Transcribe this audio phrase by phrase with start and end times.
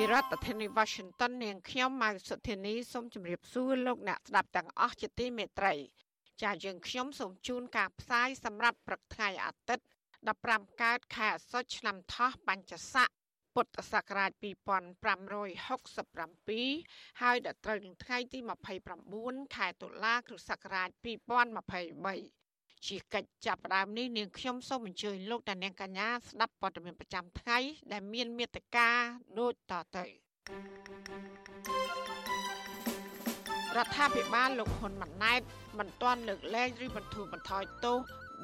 [0.00, 5.74] ពីរដ្ឋធានី Washington នាងខ្ញុំម៉ៅសុធានីសូមជម្រាបសួរលោកអ្នកស្ដាប់ទាំងអស់ជាទីមេត្រី
[6.42, 9.84] ចាយើងខ្ញុំសូមជូនការផ្សាយសម្រាប់ព្រឹកថ្ងៃអាទិត្យ
[10.32, 13.08] 15កើតខែអាសត់ឆ្នាំថោះបัญចស័ក
[13.54, 18.38] ពុទ្ធសករាជ2567ហើយដល់ត្រូវនឹងថ្ងៃទី
[18.96, 20.88] 29ខែតុលាគ្រិស្តសករាជ
[22.34, 22.35] 2023
[22.86, 27.58] ជាកិច្ចចាប់ផ្ដើមនេះនាងខ្ញុំសូមអញ្ជើញលោកតានាងកញ្ញាស្ដាប់ព័ត៌មានប្រចាំថ្ងៃ
[27.92, 28.88] ដែលមានមេត្តា
[29.38, 30.04] ដូចតទៅ
[33.76, 35.40] រដ្ឋាភិបាលលោកហ៊ុនម៉ាណែត
[35.78, 37.98] មិនទាន់លើកលែងឬបន្ធូរបន្ថយទោស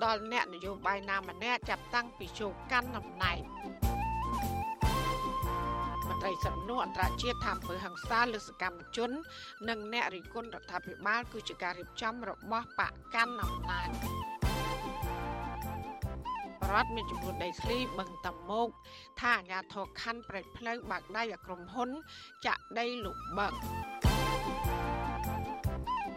[0.04, 9.10] ដល់អ្នកនយោបាយណាម្នាក់ចាប់តាំងពីចូលកាន់អំណាចមន្ត្រីសំណួរអន្តរជាតិថាអំពើហិង្សាលើសកម្មជន
[9.68, 13.88] និងអ្នករិះគន់រដ្ឋាភិបាល គឺជាការរៀបចំរបស់បកកាន់អំណាច
[16.70, 18.68] រដ្ឋមានចំនួនដីធ្លីបឹងតមោក
[19.20, 21.90] ថាអាញាធរខណ្ឌប្រេតផ្លូវបាក់ដៃឲ្យក្រុមហ៊ុន
[22.46, 23.52] ចាក់ដីលុបបឹង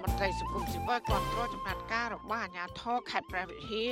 [0.02, 3.92] មន្ត្រីសង្គមស៊ីវិលគ្រប់គ្រងចំណាត់ការរបស់អាញាធរខេត្តព្រះវិហារ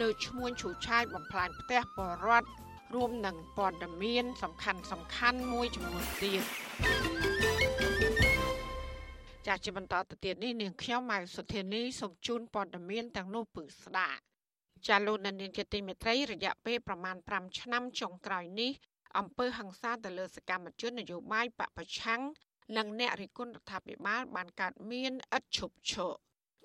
[0.00, 6.42] លើឈ្មោះឈូឆាយបំផ្លាញផ្ទះបរដ្ឋ រួមនឹងព័ត៌មានសំខាន់សំខាន់មួយចំនួនទៀត
[9.46, 14.20] ចាស់ជាបន្តទៅទៀតនេះនាងខ្ញុំម៉ៅសុធានីសូមជូនព័ត៌មានទាំងនោះពឺស្ដាប់
[14.88, 18.72] ចាលោកនាងជាទីមេត្រីរយៈពេលប្រមាណ5ឆ្នាំចុងក្រោយនេះ
[19.18, 22.22] អំពើហ ংস ាទៅលើសកម្មជននយោបាយបពប្រឆាំង
[22.76, 26.12] និងអ្នករិះគន់រដ្ឋាភិបាលបានកើតមានឥតឈប់ឈរ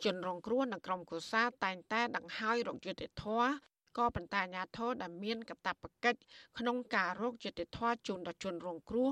[0.03, 6.19] ជនរងគ្រោះនិងក្រុមកុសាតែងតែដង្ហើយរកយុត្តិធម៌ ក៏ប៉ុន្តែអាញាធរដែលមានកាតព្វកិច្ច
[6.59, 9.09] ក្នុងការរកយុត្តិធម៌ជូនដល់ជនរងគ្រោះ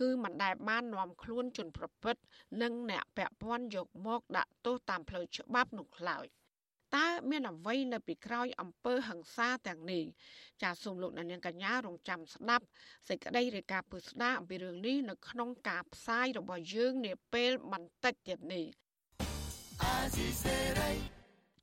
[0.00, 2.22] គឺមិនដែលបាននាំខ្លួនជនប្រព្រឹត្ត
[2.62, 6.26] និងអ្នកពាក់ព័ន្ធយកមកដាក់ទោសតាមផ្លូវច្បាប់នោះឡើយ
[6.96, 10.04] តើមានអ្វីនៅពីក្រោយអំពើហិង្សាទាំងនេះ
[10.62, 12.64] ចាសសូមលោកអ្នកនាងកញ្ញារងចាំស្ដាប់
[13.08, 18.66] សេចក្តីរាយការណ៍ពឹស្ដារអំពីរឿងនេះនៅក្នុងការផ្សាយរបស់យើងនាពេលបន្តិចទៀតនេះ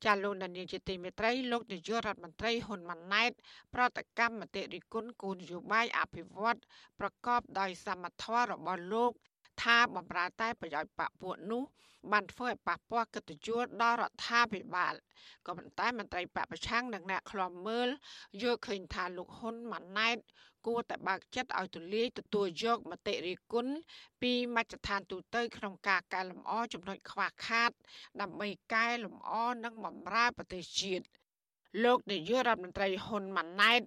[0.06, 3.32] ចាលោកនាយកជាទីមេត្រីលោកនាយករដ្ឋមន្ត្រីហ៊ុនម៉ាណែត
[3.74, 6.58] ប្រតិកម្មមតិរិគុណគោលនយោបាយអភិវឌ្ឍ
[7.00, 9.12] ប្រកបដោយសមត្ថភាពរបស់លោក
[9.62, 11.62] ថាបំរើតែប្រយោជន៍បពពួកនោះ
[12.12, 14.94] បានធ្វើឲ្យប៉ះពាល់កិត្តិយសដល់រដ្ឋាភិបាល
[15.46, 17.88] ក៏ប៉ុន្តែមន្ត្រីបពប្រឆាំងនិងអ្នកខ្លាំមើល
[18.42, 20.16] យល់ឃើញថាលោកហ៊ុនម៉ាណែត
[20.66, 23.72] គួរតែបើកចិត្តឲ្យទូលាយទទួលយកមតិរិះគន់
[24.22, 27.70] ពីមជ្ឈដ្ឋានទូតក្នុងការកែលម្អចំណុចខ្វះខាត
[28.20, 29.32] ដើម្បីកែលម្អ
[29.64, 31.04] និងបម្រើប្រទេសជាតិ
[31.84, 33.82] លោកនាយករដ្ឋមន្ត្រីហ៊ុនម៉ាណែត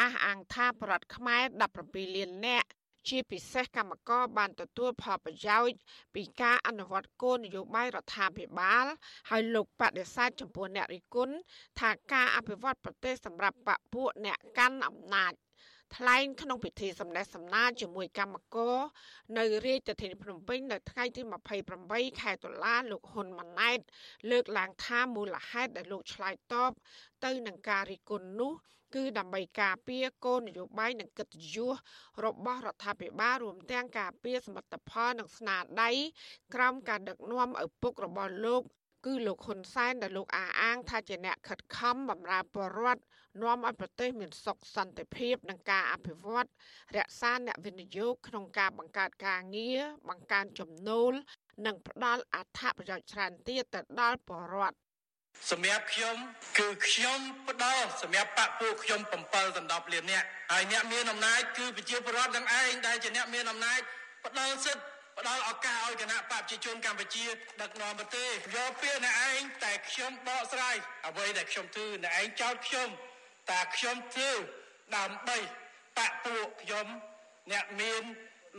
[0.00, 1.44] អះអាងថាប្រដ្ឋខ្មែរ
[1.80, 2.68] 17លាននាក់
[3.08, 5.78] ជាពិសេសកម្មករបានទទួលផលប្រយោជន៍
[6.14, 8.86] ពីការអនុវត្តគោលនយោបាយរដ្ឋាភិបាល
[9.30, 11.34] ហើយលោកបដិសេធចំពោះអ្នករិះគន់
[11.80, 15.32] ថាការអភិវឌ្ឍប្រទេសសម្រាប់បពួកអ្នកកាន់អំណាច
[15.96, 18.76] ថ្លែងក្នុងពិធីសម្ដែងសម្ដារជាមួយកម្មករ
[19.38, 21.22] នៅរាជធានីភ្នំពេញនៅថ្ងៃទី
[21.72, 23.78] 28ខែតុលាលោកហ៊ុនម៉ាណែត
[24.30, 26.72] លើកឡើងថាមូលហេតុដែលលោកឆ្លើយតប
[27.24, 28.52] ទៅនឹងការរិះគន់នោះ
[28.94, 31.74] គឺដើម្បីការពារគោលនយោបាយនិងកិត្តិយស
[32.24, 35.90] របស់រដ្ឋាភិបាលរួមទាំងការពារសមិទ្ធផលនិងស្នាដៃ
[36.54, 38.62] ក្រោមការដឹកនាំឪពុករបស់លោក
[39.04, 43.02] គឺលោកហ៊ុនសែនដែលលោកអាអាង ថាជាអ្នកខិតខំបម្រើប្រជារដ្ឋ
[43.42, 46.46] នាំឲ្យប្រទេសមានសុខសន្តិភាពនិងការអភិវឌ្ឍ
[46.96, 51.12] រក្សាអ្នកវិនិយោគក្នុងការបង្កើតការងារបង្កើនចំណូល
[51.66, 54.76] និងផ្ដល់អត្ថប្រយោជន៍ច្រើនទៀតទៅដល់ប្រជារដ្ឋ
[55.50, 56.16] សម្រាប់ខ្ញុំ
[56.58, 59.12] គឺខ្ញុំផ្ដល់សម្រាប់បកពួកខ្ញុំ7
[59.56, 63.80] ដណ្ដប់លានអ្នកហើយអ្នកមានអំណាចគឺប្រជាពលរដ្ឋទាំងឯងដែលជាអ្នកមានអំណាច
[64.24, 67.26] ផ្ដល់សិទ្ធិ ផ្ដល់ឱកាសឲ្យគណៈបកប្រជាជនកម្ពុជា
[67.62, 70.76] ដឹកនាំប្រទេសយកពាក្យអ្នកឯងតែខ្ញុំបកស្រាយ
[71.06, 72.88] អ្វីដែលខ្ញុំធ្វើអ្នកឯងចោទខ្ញុំ
[73.50, 74.30] តែខ្ញុំធ្វើ
[74.96, 75.38] ដើម្បី
[75.98, 76.86] បកពួកខ្ញុំ
[77.52, 78.02] អ្នកមាន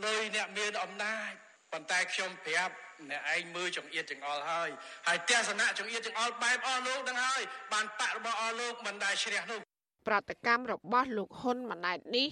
[0.04, 1.30] លុយអ្នកមានអំណាច
[1.72, 2.74] ប៉ុន្តែខ្ញុំប្រាប់
[3.10, 4.70] អ្នកឯងមើលចង្អៀតចង្អល់ហើយ
[5.06, 7.42] ហើយទស្សនៈចង្អៀតចង្អល់បែបអស់លោកនឹងហើយ
[7.72, 9.65] បានបករបស់អស់លោកមិនដែលជ្រះនោះ
[10.06, 12.28] ប្រតិកម្មរបស់លោកហ៊ុនម៉ាណែតនេះ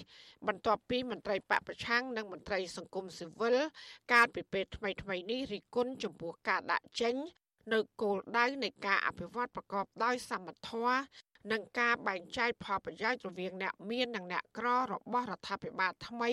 [0.47, 3.57] បន្ទាប់ពីមន្ត្រីបពប្រឆាំងនិងមន្ត្រីសង្គមស៊ីវិល
[4.13, 7.15] កាលពីពេលថ្មីថ្មីនេះរិះគន់ចំពោះការដាក់ចេញ
[7.73, 11.01] នៅគោលដៅនៃការអភិវឌ្ឍប្រកបដោយសមត្ថភាព
[11.51, 16.31] និងការបែងចែកផលប្រយោជន៍រវាងអ្នកមាននិងអ្នកក្ររបស់រដ្ឋាភិបាលថ្មី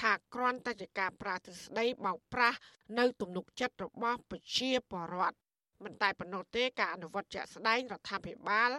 [0.00, 2.58] ថាគ្រាន់តែជាការប្រាទ្រស្ដីបោកប្រាស់
[2.98, 5.36] នៅទំនុកចិត្តរបស់ប្រជាពលរដ្ឋ
[5.84, 8.70] មិនតែប៉ុណ្ណោះទេការអនុវត្តជាក់ស្ដែងរដ្ឋាភិបាល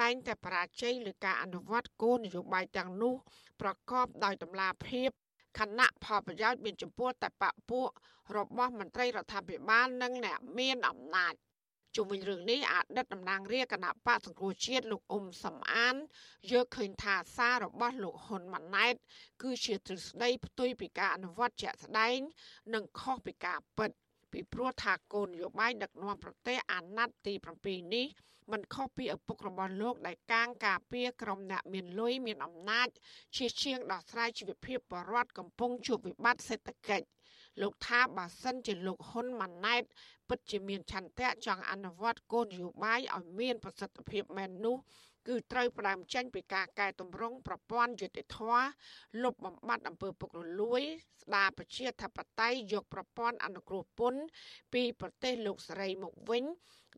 [0.00, 3.14] តែងតែបរាជ័យលើការអនុវត្តគោលនយោបាយទាំងនោះ
[3.60, 5.10] ប្រកបដោយតម្លាភាព
[5.58, 7.88] ខណៈផលប្រយោជន៍មានចំពោះតែបពពួក
[8.36, 11.34] របស់មន្ត្រីរដ្ឋាភិបាលនិងអ្នកមានអំណាច
[11.96, 15.94] ជុំវិញរឿងនេះអតីតតំណាងរាជគណៈបកសង្គ្រោះជាតិលោកអ៊ុំសំអាន
[16.52, 18.94] យកឃើញថាសាររបស់លោកហ៊ុនម៉ាណែត
[19.42, 22.18] គឺជាទ្រឹស្ដីផ្ទុយពីការអនុវត្តជាក់ស្ដែង
[22.74, 23.90] និងខុសពីការពិត
[24.34, 27.34] ពីព្រោះថាគោលនយោបាយដឹកនាំប្រទេសអាណត្តិទី
[27.64, 28.06] 7នេះ
[28.52, 32.88] មិនខុសពីឪពុករបស់លោកដែលកាងការពារក្រុមអ្នកមានលុយមានអំណាច
[33.36, 37.06] ជាជាងដោះស្រាយជីវភាពបរដ្ឋកំពុងជួបវិបត្តិសេដ្ឋកិច្ច
[37.62, 39.82] លោកថាបើសិនជាលោកហ៊ុនម៉ាណែត
[40.28, 44.76] ពិតជាមានឆន្ទៈចង់អនុវត្តគោលនយោបាយឲ្យមានប្រសិទ្ធភាពមែននោះ
[45.28, 48.38] គឺត្រូវផ្ដើមចេញពីការកែតម្រង់ប្រព័ន្ធយុតិធធ
[49.22, 50.82] លុបបំបាត់អំពើពុករលួយ
[51.22, 54.22] ស្ដារប្រជាធិបតេយ្យយកប្រព័ន្ធអនុគ្រោះពន្ធ
[54.72, 56.44] ពីប្រទេសលោកសេរីមកវិញ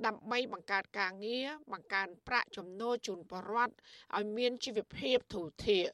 [0.07, 3.75] ដើម្បីបង្កើតការងារបង្កើនប្រាក់ចំណូលជូនប្រជាពលរដ្ឋ
[4.17, 5.85] ឲ្យមានជីវភាពធូរធារ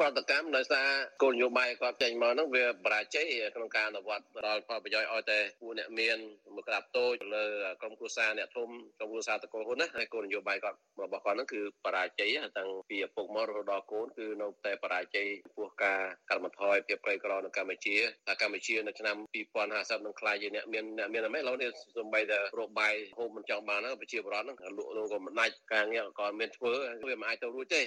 [0.00, 0.86] ប្រតិកម្មដោយសារ
[1.22, 6.18] គោលនយោបាយគាត់ចេញមកហ្នឹងវាបរាជ័យក្នុងការអនុវត្តដល់ផលប្រយោជន៍ឲ្យតែពួកអ្នកមាន
[6.56, 7.44] មកក្រាបតូចលើ
[7.80, 8.68] ក្រុមគ្រួសារអ្នកធំ
[8.98, 17.96] ក្រុមគ្រួសារតកូលហ៊ុនណាហើយគោលនយោបាយគាត់របស់គាត់ហ្នឹងគឺបរាជ័យតាំងពីឪពុកមករហូតដល់កូនគឺនៅតែបរាជ័យចំពោះការកាត់បន្ថយភាពក្រីក្រនៅកម្ពុជា
[18.26, 19.16] ថាកម្ពុជានៅឆ្នាំ
[19.56, 26.72] 2050នឹងខ្លាយជាអ្នកមានអ្នកមានអីឡូវនេះសំបីតែរបាយហូបមិនចង់បានហ្នឹងប្រជាពលរដ្ឋហ្នឹងលក់នោះក៏មិនដាច់ការងារក៏មានធ្វើ
[27.08, 27.82] វាមិនអាចទៅរួចទេ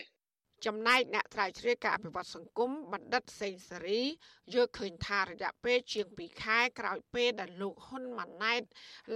[0.65, 4.01] ចំណែកអ្នកត្រាវជ្រាវការអភិវឌ្ឍសង្គមបណ្ឌិតសេងសេរី
[4.53, 8.61] យល់ឃើញថារយៈពេលជាង2ខែក្រោយពេលដែលលោកហ៊ុនម៉ាណែត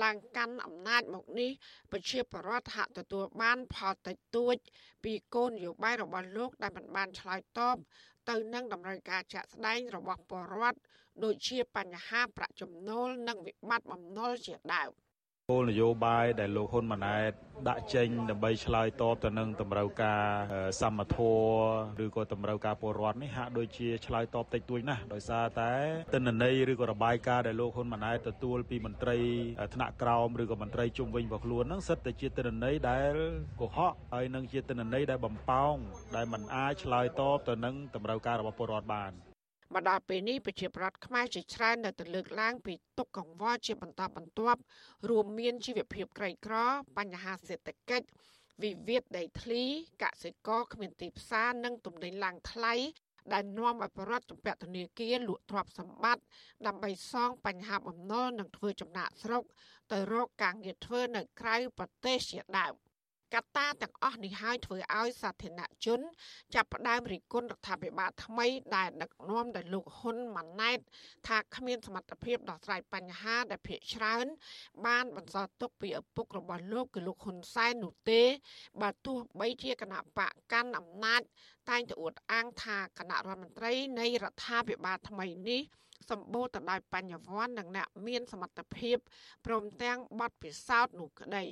[0.04, 1.52] ឡើងកាន់អំណាចមកនេះ
[1.92, 4.56] ប្រជាពលរដ្ឋហាក់ទទួលបានផលតិចតួច
[5.04, 7.78] ពីគោលនយោបាយរបស់លោកដែលមិនបានឆ្លើយតប
[8.30, 10.80] ទៅនឹងតម្រូវការជាក់ស្ដែងរបស់ពលរដ្ឋ
[11.24, 14.92] ដូចជាបញ្ហាប្រាក់ចំណូលនិងវិបត្តិបំណុលជាដើម។
[15.50, 17.32] គោលនយោបាយដែលលោកហ៊ុនម៉ាណែត
[17.70, 20.24] ដាក់ចេញដើម្បីឆ្លើយតបទៅនឹងតម្រូវការ
[20.82, 25.72] សមធម៌ឬក៏តម្រូវការពលរដ្ឋនេះហាក់ដូចជាឆ្លើយតបតិចតួចណាស់ដោយសារតែ
[26.14, 29.18] ទិន្នន័យឬក៏របាយការណ៍ដែលលោកហ៊ុនម៉ាណែតទទួលពីមន្ត្រី
[29.76, 33.14] ថ្នាក់ក្រោមឬក៏មន្ត្រីជុំវិញរបស់ខ្លួនហ្នឹងសិតតែជាទិន្នន័យដែល
[33.60, 35.74] កុហកហើយនឹងជាទិន្នន័យដែលបំផោង
[36.16, 39.29] ដែលមិនអាចឆ្លើយតបទៅនឹងតម្រូវការរបស់ពលរដ្ឋបាន
[39.74, 44.62] មកដល់ពេលនេះប្រជាប្រដ្ឋខ្មែរជាច្រើននៅតែលើកឡើងពីទុកកង្វល់ជាបន្តបន្ទាប់
[45.10, 46.56] រួមមានជីវភាពក្រីក្រ
[46.98, 48.08] បញ្ហាសេដ្ឋកិច្ច
[48.64, 49.64] វិវាទដីធ្លី
[50.04, 52.74] កសិករគ្មានទីផ្សារនិងទំនិញឡើងថ្លៃ
[53.34, 56.24] ដែលនាំឲ្យបរដ្ឋជំពាក់ធនាគារលក់ទ្រព្យសម្បត្តិ
[56.68, 59.44] ដើម្បីសងបញ្ហាបំណុលនិងធ្វើចំណាក់ស្រុក
[59.92, 62.74] ទៅរកការងារធ្វើនៅក្រៅប្រទេសជាដើម។
[63.36, 66.00] កត្តាទាំងអស់នេះហើយធ្វើឲ្យសាធារណជន
[66.56, 70.80] ចាប់ផ្ដើមរិះគន់រដ្ឋាភិបាលថ្មីដែលដឹកនាំដោយលោកហ៊ុនម៉ាណែត
[71.28, 74.26] ថាគ្មានសមត្ថភាពដោះស្រាយបញ្ហាដែលភាគច្រើន
[74.86, 78.22] បានបន្សល់ទុកពីឪពុករបស់លោកគឺលោកហ៊ុនសែននោះទេ
[78.82, 81.22] បើទោះបីជាគណៈបកកាន់អំណាច
[81.70, 85.62] តែងតែអួតអាងថាគណៈរដ្ឋមន្ត្រីនៃរដ្ឋាភិបាលថ្មីនេះ
[86.10, 88.98] សម្បូរទៅដោយបញ្ញវន្តនិងអ្នកមានសមត្ថភាព
[89.46, 91.46] ព្រមទាំងបទពិសោធន៍នោះក្តី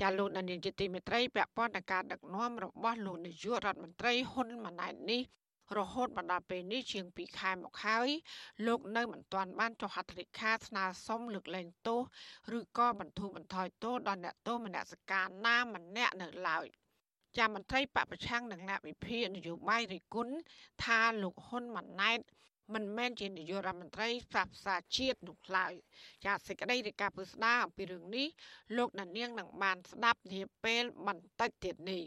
[0.00, 5.22] ចាលោកនាយកជាទីមេត្រីពាក់ព័ន្ធនឹងការដឹកនាំរបស់លោកនាយករដ្ឋមន្ត្រីហ៊ុនម៉ាណែតនេះ
[5.78, 8.08] រហូតមកដល់ពេលនេះជាង2ខែមកហើយ
[8.66, 12.00] លោកនៅមិនទាន់បានចុះហត្ថលេខាស្នើសុំលើកលែងទោស
[12.58, 16.66] ឬក៏បន្ធូរបន្ថយទោសដល់អ្នកទោសមនសិការណាម្នាក់នៅឡើយ
[17.36, 20.28] ចាមន្ត្រីបពប្រឆាំងនឹងអ្នកវិភាគនយោបាយរិគុណ
[20.84, 22.20] ថាលោកហ៊ុនម៉ាណែត
[22.74, 25.72] មិនមែនជានាយករដ្ឋមន្ត្រីផ្សះផ្សាជាតិនោះឡើយ
[26.24, 28.28] ចាសេចក្តីរាយការណ៍ពឹស្ដារអំពីរឿងនេះ
[28.76, 32.02] លោកដានៀងនឹងបានស្ដាប់នាពេលបន្តិចទៀតនេះ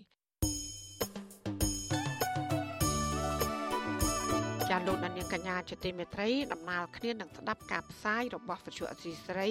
[4.69, 9.49] ចាលោកដានៀងកញ្ញាជាទីមេត្រីដំណើរគ្នានឹងស្ដាប់ការផ្សាយរបស់វិទ្យុអសីស្រី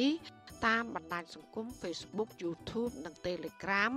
[0.67, 3.93] តាមបណ្ដាញសង្គម Facebook YouTube និង Telegram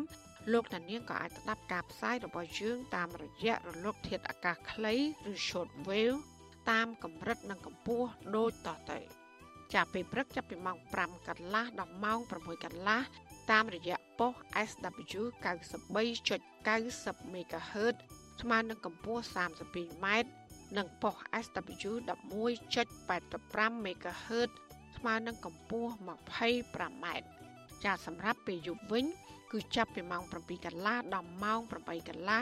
[0.51, 4.95] លោកដានៀងក៏អាចស្ដាប់ការផ្សាយរបស់យើងតាមរយៈរលកធាតុអាកាសខ្លី
[5.31, 6.19] ឬ Shortwave
[6.69, 8.99] តាមកម្រិតនិងកម្ពស់ដូចតទៅ
[9.73, 13.01] ចាប់ពីព្រឹកចាប់ពីម៉ោង5កន្លះដល់ម៉ោង6កន្លះ
[13.51, 14.33] តាមរយៈប៉ុស
[14.69, 15.21] SW
[15.95, 17.95] 93.90 MHz
[18.41, 20.05] ស្មើនឹងកម្ពស់ 32m
[20.77, 21.15] និងប៉ុស
[21.45, 24.49] SW 11.85 MHz
[24.97, 27.05] ស្មើនឹងកម្ពស់ 25m
[27.83, 29.05] ចាសម្រាប់ពេលយប់វិញ
[29.51, 32.41] គឺចាប់ពីម៉ោង7កន្លះដល់ម៉ោង8កន្លះ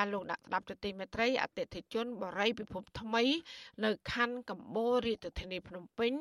[0.00, 3.24] ចាលោកដាក់ស្ដាប់ទទីមេត្រីអតិថិជនបរិយពិភពថ្មី
[3.84, 6.12] នៅខណ្ឌកម្ពូលរាជធានីភ្នំពេញ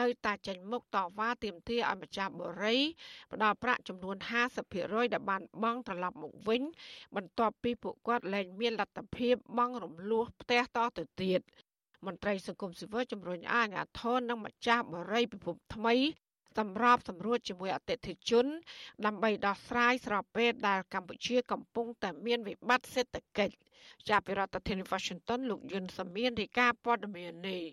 [0.00, 2.80] នៅតែចេញមុខតវ៉ាទាមទារឲ្យម្ចាស់បរិយ
[3.32, 4.16] ផ្ដល់ប្រាក់ចំនួន
[4.64, 6.62] 50%ដែលបានបង់ត្រឡប់មកវិញ
[7.16, 11.40] បន្ទាប់ពីពួកគាត់លែងមានលទ្ធភាពបង់រំលោះផ្ទះតទៅទៀត
[12.06, 15.94] មន្ត្រីសង្គមស៊ីវិលជំរុញឲ្យអាជ្ញាធរនិងម្ចាស់បរិយពិភពថ្មី
[16.58, 18.46] សម្របសម្រួលជាមួយអតិថិជន
[19.06, 23.54] ដើម្បីដោះស្រាយស្របពេលដែលកម្ពុជាកំពុងតែមានវិបត្តិសេដ្ឋកិច្ច
[24.08, 27.64] ចាប់ពីរដ្ឋធានី Washington លោកយុនសាមៀនរាយការណ៍ព័ត៌មាននេះ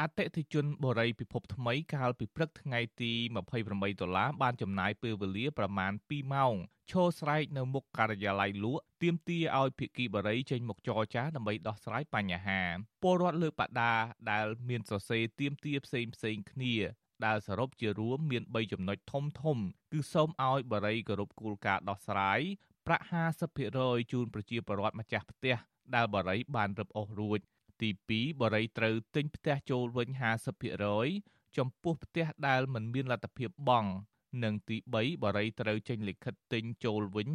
[0.00, 3.12] អតិថិជនបូរីពិភពថ្មីកាលពីព្រឹកថ្ងៃទី
[3.56, 6.54] 28ដុល្លារបានចំណាយពេលវេលាប្រមាណ2ម៉ោង
[6.90, 12.60] ឈរស្រែកនៅមុខការិយាល័យលក់ទាមទារឲ្យភាគីបរិយចេញមកចរចាដើម្បីដោះស្រាយបញ្ហា
[13.02, 13.94] ពលរដ្ឋលើបដា
[14.30, 16.74] ដែលមានសរសេរទាមទារផ្សេងផ្សេងគ្នា
[17.26, 19.58] ដែលសរុបជារួមមាន3ចំណុចធំធំ
[19.92, 22.40] គឺសូមឲ្យបរិយគោរពគោលការណ៍ដោះស្រាយ
[22.86, 23.04] ប្រាក់
[23.58, 25.56] 50%ជូនប្រជាពលរដ្ឋម្ចាស់ផ្ទះ
[25.94, 27.38] ដែលបរិយបានរឹបអូសរួច
[27.80, 30.08] ទី2បរិយត្រូវទិញផ្ទះចូលវិញ
[30.82, 33.90] 50%ចំពោះផ្ទះដែលមិនមានលទ្ធភាពបង់
[34.44, 37.28] និងទី3បរិយត្រូវចេញលិខិតទិញចូលវិញ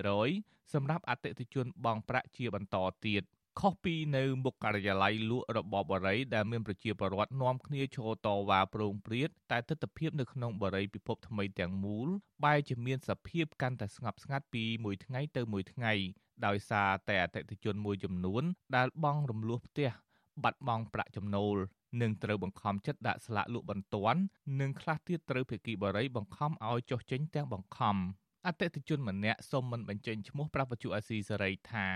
[0.00, 3.22] 50%សម្រាប់អតិថិជនបង់ប្រាក់ជាបន្តទៀត
[3.58, 12.08] ខុសពីនៅមុខការិយាល័យលក់របស់បរិយដែលមានប្រជាពលរដ្ឋនាំគ្នាឈរតវ៉ាប្រងព្រាតតែទស្សនវិជ្ជានៅក្នុងបរិយពិភពថ្មីទាំងមូល
[12.44, 15.92] បែរជាមានសភាពកាន់តែស្ងប់ស្ងាត់ពីមួយថ្ងៃទៅមួយថ្ងៃ
[16.46, 18.42] ដោយសារតែអតិថិជនមួយចំនួន
[18.76, 19.90] ដែលបង់រំលោះផ្ទះ
[20.42, 21.56] បាត់បង់ប្រាក់ចំណូល
[22.00, 24.20] និងត្រូវបង្ខំចិត្តដាក់ស្លាកលក់បន្ទាន់
[24.60, 27.96] និងខ្លះទៀតត្រូវភេកីបរិយបង្ខំឲ្យចុះចេញទាំងបង្ខំ
[28.46, 31.88] អតិថិជនម្នាក់សូមមិនបញ្ចេញឈ្មោះប្រាប់បច្ចុប្បន្នអាស៊ីសេរីថា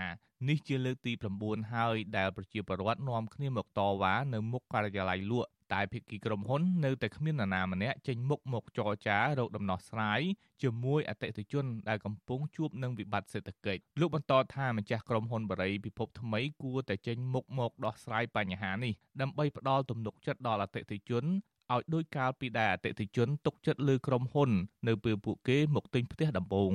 [0.47, 1.11] នេះជាលើកទី
[1.41, 10.21] 9ហើយដែលប្រជាពលរដ្ឋនាំគ្នាមកតវ៉ានៅមុខការិយាល័យលក់តែភាគីក្រុមហ៊ុននៅតែគ្មាននរណាម្នាក់ចេញមុខមកចរចារកដំណោះស្រាយ
[10.61, 21.25] ជាមួយអតិថិជនដែលកំពុងជួបនឹងវិបត្តិសេដ្ឋកិច្ចលោកបន្តថាម្ចាស់ក្រុមហ៊ុនបរិយពិភពថ្មីគួរតែចេញមុខមកដោះស្រាយបញ្ហានេះដើម្បីផ្ដល់ទំនុកចិត្តដល់អតិថិជន
[21.73, 24.49] ឲ្យដោយកាលពីដែលអតិថិជនទុកចិត្តលើក្រុមហ៊ុន
[24.87, 26.73] នៅពេលពួកគេមកទិញផ្ទះដំបូង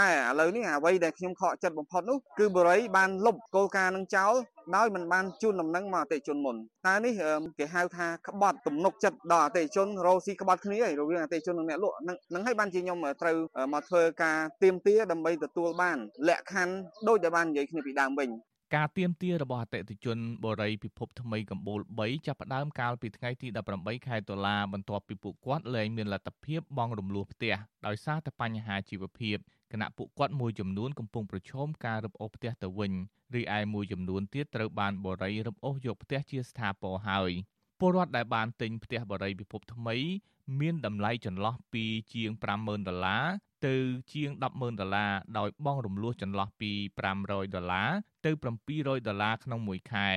[0.00, 4.32] តែឥឡូវនេះអ្វីដែលខ្ញុំខកចិត្តបំផុតនោះគឺបរិយបានលុបគោលការណ៍នឹងចោល
[4.76, 7.12] ដោយមិនបានជូនដំណឹងមកអតិជនមុនតើនេះ
[7.58, 13.36] គេហៅថាក្បត់ទំនុកចិត្តដល់អតិជនរោស៊ីក្បត់គ្នារវាងអតិជននិងអ្នកលក់នឹងនឹងឲ្យបានជាខ្ញុំត្រូវ
[13.72, 15.98] មកធ្វើការទៀមទាដើម្បីទទួលបាន
[16.28, 16.74] លក្ខខណ្ឌ
[17.08, 18.30] ដូចដែលបាននិយាយគ្នាពីដើមវិញ
[18.74, 23.48] ការទៀមទារបស់អតិថិជនបរិយពិភពថ្មីកម្ពុជា3ចាប់ផ្ដើមកាលពីថ្ងៃទី
[23.78, 27.54] 18ខែតុលាបន្ទាប់ពីពួកគាត់លែងមានលទ្ធភាពបង់រំលោះផ្ទះ
[27.86, 29.36] ដោយសារតែបញ្ហាជីវភាព
[29.72, 32.92] គណៈពួកគាត់មួយចំនួនកំពុងប្រឈមការរឹបអូសផ្ទះទៅវិញ
[33.34, 37.30] រីឯមួយចំនួនទៀតត្រូវបានបរិយរឹបអូសយកផ្ទះជាស្ថាពរហើយ
[37.80, 39.96] ពលរដ្ឋដែលបានទិញផ្ទះបរិយពិភពថ្មី
[40.60, 43.26] មានតម្លៃចន្លោះពីជាង50000ដុល្លារ
[43.66, 43.74] ទៅ
[44.12, 46.72] ជាង100,000ដុល្លារដោយបង់រំលោះចន្លោះពី
[47.12, 47.90] 500ដុល្លារ
[48.24, 48.30] ទៅ
[48.68, 50.08] 700ដុល្លារក្នុងមួយខែ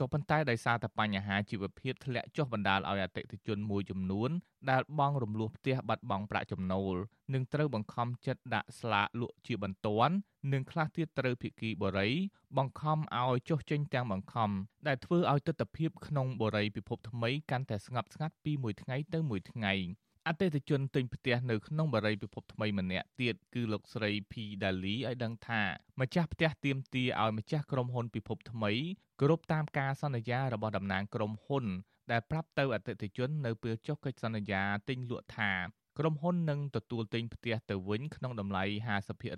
[0.00, 4.30] ក៏ប៉ុន្តែដោយសារតែបញ្ហាជីវភាពធ្លាក់ចុះបណ្ដាលឲ្យអតិថិជនមួយចំនួន
[4.70, 6.94] ដែលបង់រំលោះផ្ទះបាត់បង់ប្រាក់ចំណូល
[7.34, 10.14] និងត្រូវបង្ខំចិត្តដាក់ស្លាកលក់ជាបន្ទាន់
[10.52, 12.12] និងខ្លះទៀតត្រូវភិក្ខីបរិយ
[12.58, 14.50] បង្ខំឲ្យចុះចេញទាំងបង្ខំ
[14.86, 19.74] ដែលធ្វើឲ្យទស្សនវិជ្ជាក្នុងបរិយពិភពថ្មីកាន់តែស្ងប់ស្ងាត់ពីមួយថ្ងៃទៅមួយថ្ងៃ
[20.26, 25.62] អតិថិជនទិញផ្ទះនៅក្នុងបរិយាពិភពថ្មីម្នាក់ទៀតគឺលោកស្រី P Dali ឲ្យដឹងថា
[26.00, 28.72] ម្ចាស់ផ្ទះទៀមទាឲ្យម្ចាស់ក្រុមហ៊ុនពិភពថ្មី
[29.20, 31.64] គោរពតាមការសន្យារបស់តំណាងក្រុមហ៊ុន
[32.10, 35.52] ដែលប្រាប់ទៅអតិថិជននៅពេលចុះកិច្ចសន្យាទិញលក់ថា
[35.98, 38.64] ក្រុមហ៊ុននឹងទទួលទិញផ្ទះទៅវិញក្នុងតម្លៃ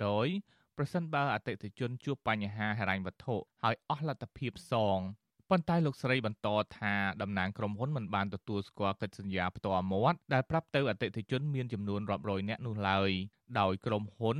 [0.03, 4.99] 50%ប្រសិនបើអតិថិជនជួបបញ្ហាហិរញ្ញវត្ថុហើយអស់លទ្ធភាពសង
[5.51, 13.11] ប៉ុន្តែលោកស្រីបន្តថាតំណាងក្រុមហ៊ុនមិនបានទទួលស្គាល់កិច្ចសន្យាផ្ទាល់មាត់ដែលប្រាប់ទៅអតិថិជនមានចំនួនរាប់រយនាក់នោះឡើយ
[13.61, 14.37] ដោយក្រុមហ៊ុន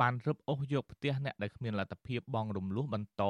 [0.00, 3.22] បានរឹបអូសយកផ្ទះអ្នកដែលគ្មានលទ្ធភាពបង់រំលោះបន្ត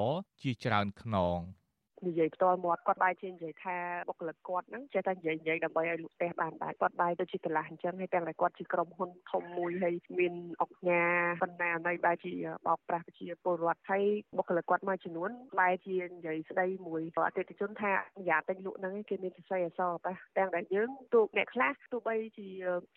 [0.42, 1.38] ជាច្រើនខ្នង។
[2.06, 3.76] និយាយផ្ទាល់មាត់គាត់បែរជានិយាយថា
[4.08, 11.04] បុគ្គលិកគាត់ហ្នឹងចេះតែនិយាយនិយាយដើម្បីឲ្យលក់ផ្ទះបានដែរគាត់បែរទៅជាកន្លះអញ្ចឹងហើយទាំងតែគាត់ជាក្រុមហ៊ុនធំមួយហើយមានអុកញ៉ា
[11.42, 12.32] បណ្ណានៃបែរជា
[12.66, 14.04] បោកប្រាស់ប្រជាពលរដ្ឋហើយ
[14.38, 15.30] បុគ្គលិកគាត់មួយចំនួន
[15.60, 17.92] បែរជានិយាយស្ដីមួយអតិថិជនថា
[18.28, 22.48] យ៉ាទិញលក់ហ្នឹងគេមានសរសេរអសរប៉ះទាំងតែយើងទូកអ្នកខ្លះទោះបីជា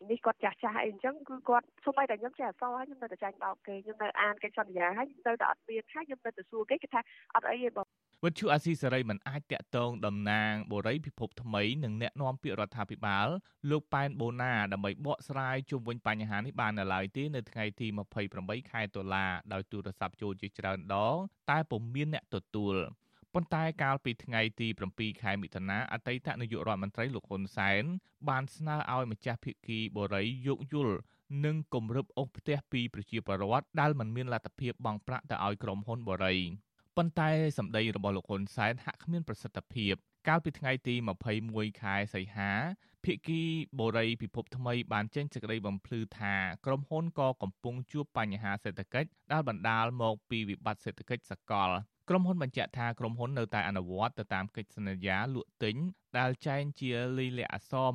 [0.09, 7.01] នេះគាត់ចាស់ចាស់អីអញ្ចឹងគឺគាត់សូម្បីតែខ្ញុំចេះអសរហើយខ្ញុំនៅតែចាញ់បោកគេខ្ញុំនៅអានកិច្ចសន្យាហើយខ្ញុំនៅតែអត់មានហើយខ្ញុំនៅតែសួរគេគេថា
[7.35, 7.87] អត់អីទេបង
[8.25, 13.27] វិទ្យុអាស៊ីសេរីមិនអាចតាក់ទងតំណាងបូរីពិភពថ្មីនិងអ្នកនាំពាក្យរដ្ឋាភិបាល
[13.69, 17.87] លោកប៉ែនបូណាដើម្បីបកស្រាយជុំវិញបញ្ហានេះបាននៅឡើយទេនៅថ្ងៃទី
[18.29, 21.15] 28ខែតុលាដោយទូរស័ព្ទចូលជាច្រើនដង
[21.49, 22.75] តែពុំមានអ្នកទទួល
[23.33, 27.83] ប៉ុន្តែកាលពីថ្ងៃទី7ខែមិថុនាអតីតនាយករដ្ឋមន្ត្រីលោកហ៊ុនសែន
[28.29, 30.95] បានស្នើឲ្យម្ចាស់ភៀកគីបូរីយោគយល់
[31.45, 36.35] និងគម្រប់អូសផ្ទះពីប្រជាពលរដ្ឋដែលមិនមានលទ្ធភាពបង់ប្រាក់ទៅឲ្យក្រុមហ៊ុនបូរី
[36.97, 39.93] ប៉ុន្តែសម្ដីរបស់លោកហ៊ុនសែនហាក់គ្មានប្រសិទ្ធភាព
[40.27, 40.95] កាលពីថ្ងៃទី
[41.39, 42.51] 21ខែសីហា
[43.05, 43.41] ភាគី
[43.79, 46.35] បូរីពិភពថ្មីបានចេញសេចក្តីបំភ្លឺថា
[46.65, 51.69] ក្រុមហ៊ុនក៏កំពុងជួបបញ្ហាសេដ្ឋកិច្ចដែលបណ្ដាលមកពីវិបត្តិសេដ្ឋកិច្ចសកល
[52.09, 55.75] ក្រុមហ៊ុនបញ្ជាក់ថាក្រុមហ៊ុននៅតែអនុវត្តទៅតាមកិច្ចសន្យាលក់ទិញ
[56.17, 57.87] ដែលចែងជាលិលាអសរ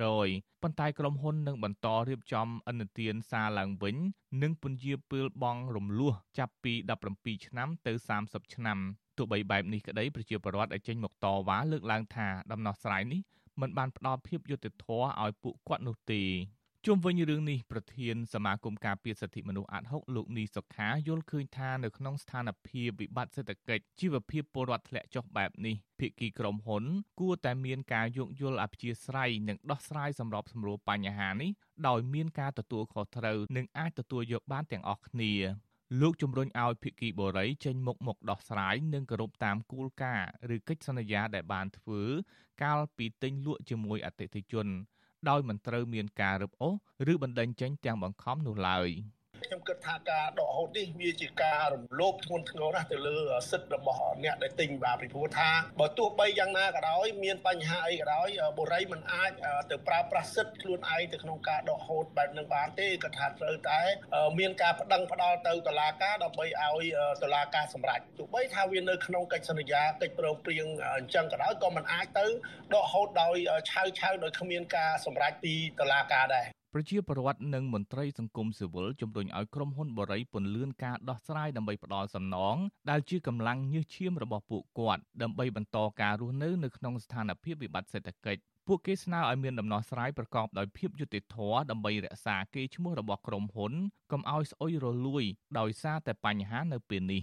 [0.00, 3.96] 100%ប៉ុន្តែក្រុមហ៊ុននឹងបន្តរៀបចំអនុទានសារឡើងវិញ
[4.42, 6.72] និងពន្យាពេលបង់រំលោះចាប់ពី
[7.10, 7.92] 17ឆ្នាំទៅ
[8.24, 8.78] 30ឆ្នាំ
[9.16, 13.20] ទោះបីបែបនេះក្តីប្រជាពលរដ្ឋដែលចេញមកតវ៉ាលើកឡើងថាដំណោះស្រាយនេះ
[13.60, 16.22] មិនបានផ្ដល់ភាពយុត្តិធម៌ឲ្យពួកគាត់នោះទេ
[16.88, 26.84] ជុំវិញរឿងនេះប្រធានសមាគមការពារសិទ្ធិមនុស្សអាត់ហុកលោកនីសុខាយល់ឃើញថានៅក្នុងស្ថានភាពវិបត្តិសេដ្ឋកិច្ចជីវភាពពលរដ្ឋធ្លាក់ចុះបែបនេះភាគីក្រុមហ៊ុន
[27.20, 31.50] គួរតែមានការយោគយល់អព្យាស្រ័យនិងដោះស្រាយសម្របសម្រួលបញ្ហានេះ
[31.88, 35.32] ដោយមានការទទួលខុសត្រូវនិងអាចទទួលយកបានទាំងអស់គ្នា
[36.00, 42.02] លោកជំរុញឲ្យភិក្ខីបូរីចេញមុខមកដោះស្រាយនិងគោរពតាមគោលការណ៍ឬកិច្ចសន្យាដែលបានធ្វើ
[42.62, 44.68] កាលពីទិញលក់ជាមួយអតិថិជន
[45.28, 46.74] ដោយមិនត្រូវមានការរឹបអូស
[47.12, 48.88] ឬបណ្តេញចេញទាំងបង្ខំនោះឡើយ។
[49.46, 53.18] ខ្ញុំគិតថាការដកហូតនេះវាជាការរំលោភធ្ងន់ធ្ងរណាស់ទៅលើ
[53.50, 55.50] សិទ្ធិរបស់អ្នកដែលទិញបាទពីព្រោះថា
[55.80, 59.32] បើទោះបីយ៉ាងណាក៏ដោយមានបញ្ហាអីក៏ដោយបុរីមិនអាច
[59.70, 63.80] ទៅប្រើប្រាស់សិទ្ធិខ្លួនឯងទៅក្នុងការដកហូតបែបនឹងបានទេគាត់ថាត្រូវតែ
[64.38, 66.84] មានការប្តឹងផ្ដាល់ទៅតុលាការដើម្បីឲ្យ
[67.22, 72.26] តុលាការសម្រេចទោះបីថាវានៅក្នុងកិច្ចសន្យាកិច្ចព្រមព្រៀងអញ្ចឹងក៏ដោយក៏មិនអាចទៅ
[72.74, 73.36] ដកហូតដោយ
[73.70, 76.46] ឆាវឆាវដោយគ្មានការសម្រេចពីតុលាការដែរ
[76.78, 82.56] ប្រជាពលរដ្ឋនិងមន្ត្រីសង្គមស៊ីវិលជំរុញឲ្យក្រុមហ៊ុនបរិយពន្លឿនការដោះស្រាយដើម្បីផ្ដល់សំណង
[82.90, 93.72] ដែលជាកម្លាំងញើសឈាមរបស់ពួកគាត់ដើម្បីបន្តការរស់នៅនៅក្នុងស្ថានភាពវិបត្តិសេដ្ឋកិច្ចពួកគេស្នើឲ្យមានដំណោះស្រាយប្រកបដោយភាពយុត្តិធម៌ដើម្បីរក្សាកេរ្តិ៍ឈ្មោះរបស់ក្រុមហ៊ុន
[94.12, 95.24] កុំឲ្យស្អុយរលួយ
[95.58, 97.22] ដោយសារតែបញ្ហានៅពេលនេះ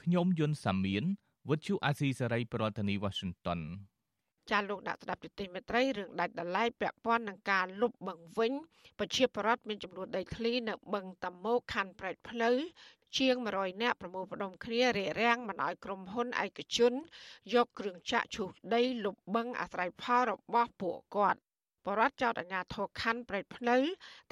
[0.00, 1.04] ខ្ញុំយុនសាមៀន
[1.50, 3.60] វិទ្យុអាស៊ីសេរីប្រធានាធិបតី Washington
[4.50, 8.52] ចាលោកដាក់ស្ដាប់ទទីមេត្រីរឿងដាច់ដライពាក់ព័ន្ធនឹងការលុបបឹងវិញ
[8.98, 12.56] ប្រជាប្រដ្ឋមានចំនួនដីធ្លីនៅបឹងតមោកខណ្ឌប្រែកផ្លូវ
[13.18, 16.92] ជាង100នាក់ប្រមូលផ្ដុំគ្នារារាំងមិនឲ្យក្រុមហ៊ុនឯកជន
[17.54, 21.40] យកគ្រឿងចាក់ឈូសដីលុបបឹងអាស្រ័យផលរបស់ពួកគាត់
[21.86, 23.82] បរដ្ឋចោតអាញាធរខណ្ឌប្រែកផ្លូវ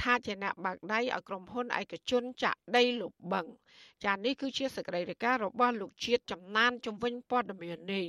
[0.02, 3.46] ថាជាអ្នកបើកដៃឲ្យក្រុមហ៊ុនឯកជនចាក់ដីលុបបឹង
[4.04, 8.06] ចានេះគឺជាសេចក្តីរាយការណ៍របស់លោកជាតិចំណានជំវិញព័ត៌មាននេះ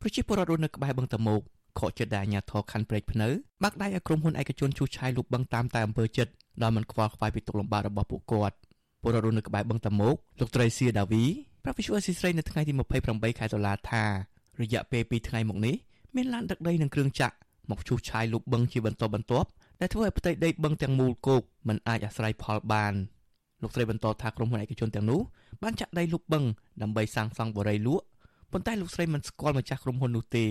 [0.00, 1.40] ប្រជាពលរដ្ឋរស់នៅក្បែរបឹងតមោក
[1.78, 3.28] ខកចិត្តដែលអាញាធរខណ្ឌព្រែកភ្នៅ
[3.62, 6.32] បាក់ដៃឲ្យក្រុមហ៊ុនឯកជនជួសឆាយលុបបឹងតាមតែអំពើចិត្ត
[6.62, 8.56] ដោយមិនខ្វល់ខ្វាយពីទុកលំបាករបស់ពួកគាត់
[9.02, 11.24] ពលរដ្ឋរស់នៅក្បែរបឹងតមោកលោកត្រីសៀដាវី
[11.64, 12.72] ប្រាប់វិសុអស៊ីស្រីនៅថ្ងៃទី
[13.06, 14.04] 28ខែតុលាថា
[14.60, 15.74] រយៈពេល2ថ្ងៃមកនេះ
[16.16, 17.34] មានឡានដឹកដីនិងគ្រឿងចាក់
[17.70, 19.48] មកជួសឆាយលុបបឹងជាបន្តបន្ទាប់
[19.80, 22.92] ដែលធ្វើឲ្យផ្ទៃដីបឹងទាំងមូលគោកមិនអាចអាស្រ័យផលបាន
[23.62, 25.20] លោកស្រីបន្តថាក្រុមហ៊ុនឯកជនទាំងនោះ
[25.62, 26.44] បានចាក់ដីលុបបឹង
[26.82, 28.04] ដើម្បីសាងសង់បរិយាលក់
[28.52, 30.46] ប៉ុន្តែលោកស្រីមិនស្គាល់ម្ចាស់ក្រុមហ៊ុននោះទេ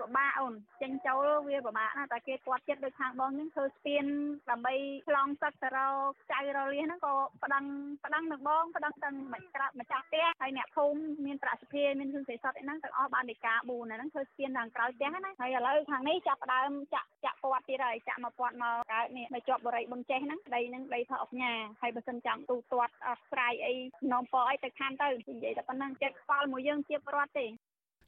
[0.00, 4.04] ពិបាកអូនចេញចូលវាពិបាកណាស់តែគេគាត់ចិត្តដូចខាងបងហ្នឹងធ្វើស្ពាន
[4.50, 4.74] ដើម្បី
[5.08, 7.64] ឆ្លងទឹកទៅរកចៅរលៀសហ្នឹងក៏ប្តឹង
[8.04, 23.74] ប្តឹងនឹងបងប្តឹងទាំងម្ចាស់ម្ចាស់ផ្ទះហើយអ្នកភូមិមានប្រាក់សភាមានរឿងសេសតអីហ្នឹងទាំងអស់បានដីកា4ហ្នឹងធ្វើស្ពានខាងក្រោយផ្ទះណាហើយឥឡូវខាងនេះចាប់ផ្ដើមចាក់ចាក់ ពាត់ទៀតហើយចាក់មកពាត់មកកើតនេះនៅជាប់បរិយបុនចេះហ្នឹងដីហ្នឹងដីផអុកញ៉ាហើយបើសិនចាំទូទាត់អស់ស្រ័យអី
[24.12, 27.46] នាំពអីទៅខានទៅនិយាយតែប៉ុណ្ណឹងចិត្តខ្វល់មួយយើងជាប្រវត្តិទេ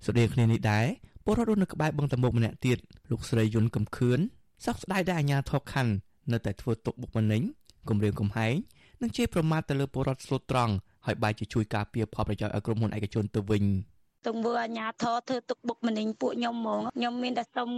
[0.07, 0.87] ស្តីគ្នានេះដែរ
[1.25, 2.79] ពលរដ្ឋរស់នៅក្បែរបឹងតមុកម្នាក់ទៀត
[3.11, 4.19] លោកស្រីយុនកំខឿន
[4.65, 5.95] សោកស្ដាយដែលអាញាធរខណ្ឌ
[6.33, 7.43] នៅតែធ្វើទុកបុកម្នេញ
[7.89, 8.55] គំរាមកំហែង
[9.03, 10.75] និងជេរប្រមាថទៅលើពលរដ្ឋស្លូតត្រង់
[11.07, 13.65] ហើយបែរជាជួយការពារផលប្រយោជន៍ឲ្យក្រុមហ៊ុនឯកជនទៅវិញ។
[14.27, 17.71] ទង្វើអាញាធរធ្វើទុកបុកម្នេញពួកខ្ញុំហ្មងខ្ញុំមានតែសុំ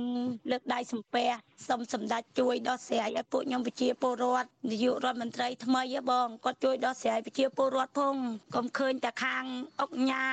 [0.50, 1.28] លើកដៃសំពះ
[1.68, 8.14] សុំសម្ដេចជួយដោះស្រាយឲ្យពួកខ្ញុំប្រជាពលរដ្ឋនាយករដ្ឋមន្ត្រីថ្មីហ៎បងគាត់ជួយដោះស្រាយប្រជាពលរដ្ឋផង
[8.54, 9.44] កុំឃើញតែខាង
[9.80, 10.24] អុកញ៉ា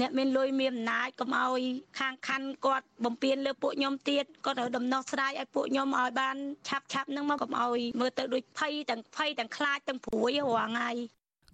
[0.00, 1.60] អ្នកមានលុយមានអំណាចកុំឲ្យ
[1.98, 6.36] ខាងខណ្ឌគាត់បំពេញលើពួកខ្ញុំទៀតគាត់ត្រូវដំណោះស្រាយឲ្យពួកខ្ញុំឲ្យបាន
[6.68, 10.90] ឆាប់ឆាប់ហ្នឹងមកកុំឲ្យមើលទៅដូចភ័យទាំងភ័យទាំងខ្លាចទាំងព្រួយរាល់ថ្ងៃ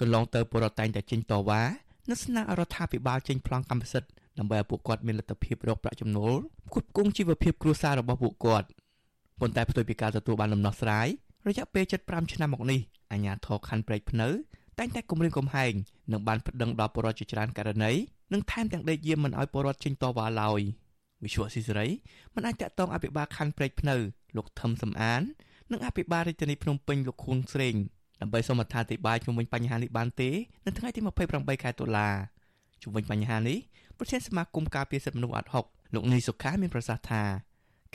[0.00, 1.62] កន្លងទៅពលរដ្ឋតែងតែចេញតវ៉ា
[2.08, 6.32] និងស្នើរដ្ឋាភិបាលចេញប្លង់កម្មសិទ្ធិដើម្បីឲ្យពួកគាត់មានលទ្ធភាពរកប្រាក់ចំណូល
[6.68, 8.66] ផ្គត់ផ្គង់ជីវភាពគ្រួសាររបស់ពួកគាត់
[9.40, 11.08] ប៉ុន្តែផ្ទុយពីការទទួលបានដំណោះស្រាយ
[11.48, 12.80] រយៈពេល75ឆ្នាំមកនេះ
[13.12, 14.28] អាជ្ញាធរខណ្ឌព្រែកភ្នៅ
[14.78, 15.72] តែងតែគម្រាមកំហែង
[16.12, 17.92] និងបានប្តឹងដល់ប្រជាជនច្រើនករណី
[18.32, 20.60] និងថែមទាំងដេកយាមមិនឲ្យពលរដ្ឋចេញតវ៉ាឡើយ
[21.24, 21.88] វិសុវស៊ីសេរី
[22.34, 23.96] មិនអាចតាក់ទងអភិបាលខណ្ឌព្រែកភ្នៅ
[24.36, 25.22] លោកថឹមសំអាន
[25.72, 27.76] និងអភិបាលរាជធានីភ្នំពេញលោកខួនស្រេង
[28.22, 30.30] ដើម្បីសូមអត្ថាធិប្បាយជុំវិញបញ្ហានេះបានទេ
[30.66, 31.00] នៅថ្ងៃទី
[31.32, 32.08] 28ខែតុលា
[32.82, 33.58] ជុំវិញបញ្ហានេះ
[33.98, 37.22] ប្រធានសមាគមការពារសិទ្ធិមនុស្សអាត់ហុកលោកនីសុខាមានប្រសាសន៍ថា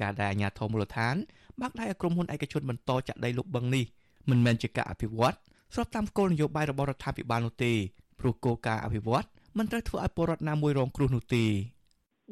[0.01, 1.15] ការដែលអាជ្ញាធរមូលដ្ឋាន
[1.61, 3.85] បាក់ដៃឲ្យក្រុមហ៊ុនឯកជនបន្តចាក់ដីលុបបឹងនេះ
[4.29, 5.35] មិនមែនជាការអភិវឌ្ឍ
[5.73, 7.73] ស្របតាមគោលនយោបាយរបស់រដ្ឋាភិបាលនោះទេ
[8.19, 9.25] ព្រោះគោលការណ៍អភិវឌ្ឍ
[9.57, 11.45] មិនត្រូវធ្វើឲ្យពលរដ្ឋណាមួយរងគ្រោះនោះទេ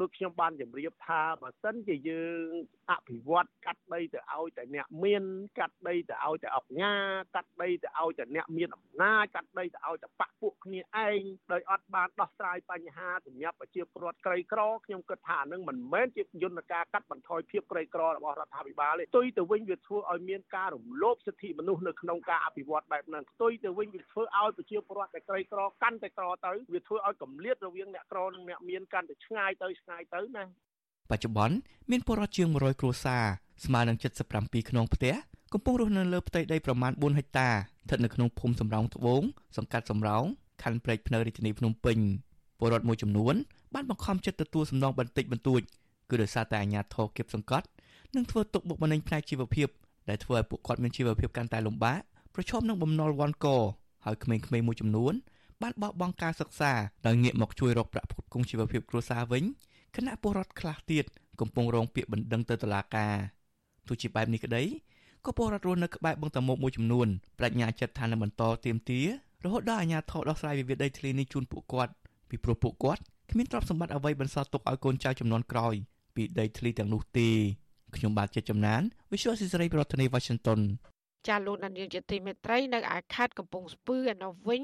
[0.02, 2.52] ដូចខ្ញុំបានជម្រាបថាបើសិនជាយើង
[2.92, 5.24] អភិវឌ្ឍកាត់ដីទៅឲ្យតែអ្នកមាន
[5.60, 30.44] កាត់ដីទៅឲ្យតែអង្គការកាត់ដីទៅឲ្យតែអ្នកមានអំណាចកាត់ដីទៅឲ្យតែបាក់ពួកគ្នាឯងដោយអត់បានដោះស្រាយបញ្ហាសម្រាប់ប្រជាពលរដ្ឋក្រីក្រខ្ញុំគិតថានឹងមិនមែនជាយន្តការកាត់បន្ថយភាពក្រីក្ររបស់រដ្ឋាភិបាលទេផ្ទុយទៅវិញវាធ្វើឲ្យមានការរំលោភសិទ្ធិមនុស្សនៅក្នុងការអភិវឌ្ឍបែបហ្នឹងផ្ទុយទៅវិញវាធ្វើឲ្យប្រជាពលរដ្ឋដែលក្រីក្រកាន់តែក្រទៅវាធ្វើឲ្យកម្លាតរវាងអ្នកក្រនិងអ្នកមានកាន់តែឆ្ងាយទៅឆ្ងាយទៅណា
[31.12, 31.56] បច្ចុប្បន្ន
[31.92, 33.24] មានពលរដ្ឋជាង100គ្រួសារ
[33.66, 33.98] ស្មើនឹង
[34.34, 35.14] 77ខ្នងផ្ទះ
[35.54, 39.22] កំពុងរស់នៅលើផ្ទៃដីប្រមាណ4ហិកតាស្ថិតនៅក្នុងភូមិសំរោងត្បូង
[39.58, 40.24] សង្កាត់សំរោង
[40.64, 41.98] ខណ្ឌព្រែកភ្នៅរាជធានីភ្នំពេញ
[42.60, 43.36] ពលរដ្ឋមួយចំនួន
[43.74, 45.62] បានបង្ខំចិត្តទទួលសំណងបន្តិចបន្តួច
[46.10, 47.68] គឺដោយសារតែអាជ្ញាធរគៀបសង្កត់
[48.16, 49.68] និងធ្វើទុកបុកម្នេញផ្នែកជីវភាព
[50.10, 52.02] ដែលធ្វើឲ្យពួកគាត់មានជីវភាពកាន់តែលំបាក
[52.36, 53.48] ប្រឈមនឹងបំណុលវាន់ក
[54.06, 55.14] ហើយក្មេងៗមួយចំនួន
[55.62, 56.72] បានបោះបង់ការសិក្សា
[57.06, 59.44] ដោយងាកមកជួយរកប្រាក់ផ្គត់ផ្គង់ជីវភាពគ្រួសារវិញ
[59.96, 61.06] គណៈពលរដ្ឋខ្លះទៀត
[61.40, 63.16] កំពុងរងពាក្យបណ្ដឹងទៅតុលាការ
[63.88, 64.64] ទោះជាបែបនេះក្តី
[65.26, 67.08] ក៏ពលរដ្ឋរស់នៅក្បែរបឹងតមោកមួយចំនួន
[67.40, 69.02] បញ្ញាចិត្តថានឹងបន្តទៀមទា
[69.44, 71.94] រហូតដល់អាជ្ញាធរដោះស្រាយវិវាទដីធ្លីនេះជូនពួកគាត់
[72.30, 75.76] ពីព្រោះពួកគាត់គ្មានទ្រព្យសម្បត្តិអ្វីបន្សល់ទុកឲ្យកូនចៅចំនួនក្រោយ
[76.16, 77.30] ពីដីធ្លីទាំងនោះទេ
[77.96, 78.82] ខ្ញុំបាទជាចំណាន
[79.12, 80.60] Visual Society ប្រធានាទី Washington
[81.28, 84.62] ចាលោកនាយកជាទីមេត្រីនៅឯខេត្តកំពង់ស្ពឺឯនោះវិញ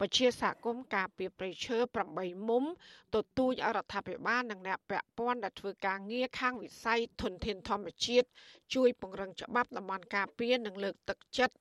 [0.00, 1.78] ពជាសហគមន៍ការពីប្រៃឈើ
[2.12, 2.64] 8មុំ
[3.14, 8.28] ទទូចអរដ្ឋាភិបាលនិងអ្នកពាក់ព័ន្ធដែលធ្វើការងារខាងវិស័យធនធានធម្មជាតិ
[8.74, 11.54] ជួយពង្រឹងច្បាប់តំបន់ការពារនិងលើកទឹកចិត្ត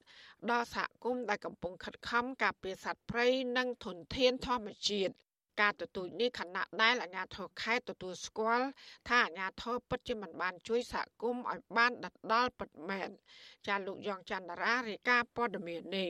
[0.52, 5.14] ដល់សហគមន៍ដែលកំពុងខិតខំការពារសត្វព្រៃនិងធនធានធម្មជាតិ
[5.62, 8.68] ការទទូចនេះខណៈដែលអាជ្ញាធរខេត្តទទួលស្គាល់
[9.10, 13.10] ថាអាជ្ញាធរពិតជាមិនបានជួយសហគមន៍ឲ្យបានដិតដល់ពិតមែន
[13.68, 16.10] ចាលោកយ៉ងច័ន្ទរារាយការណ៍ព័ត៌មាននេះ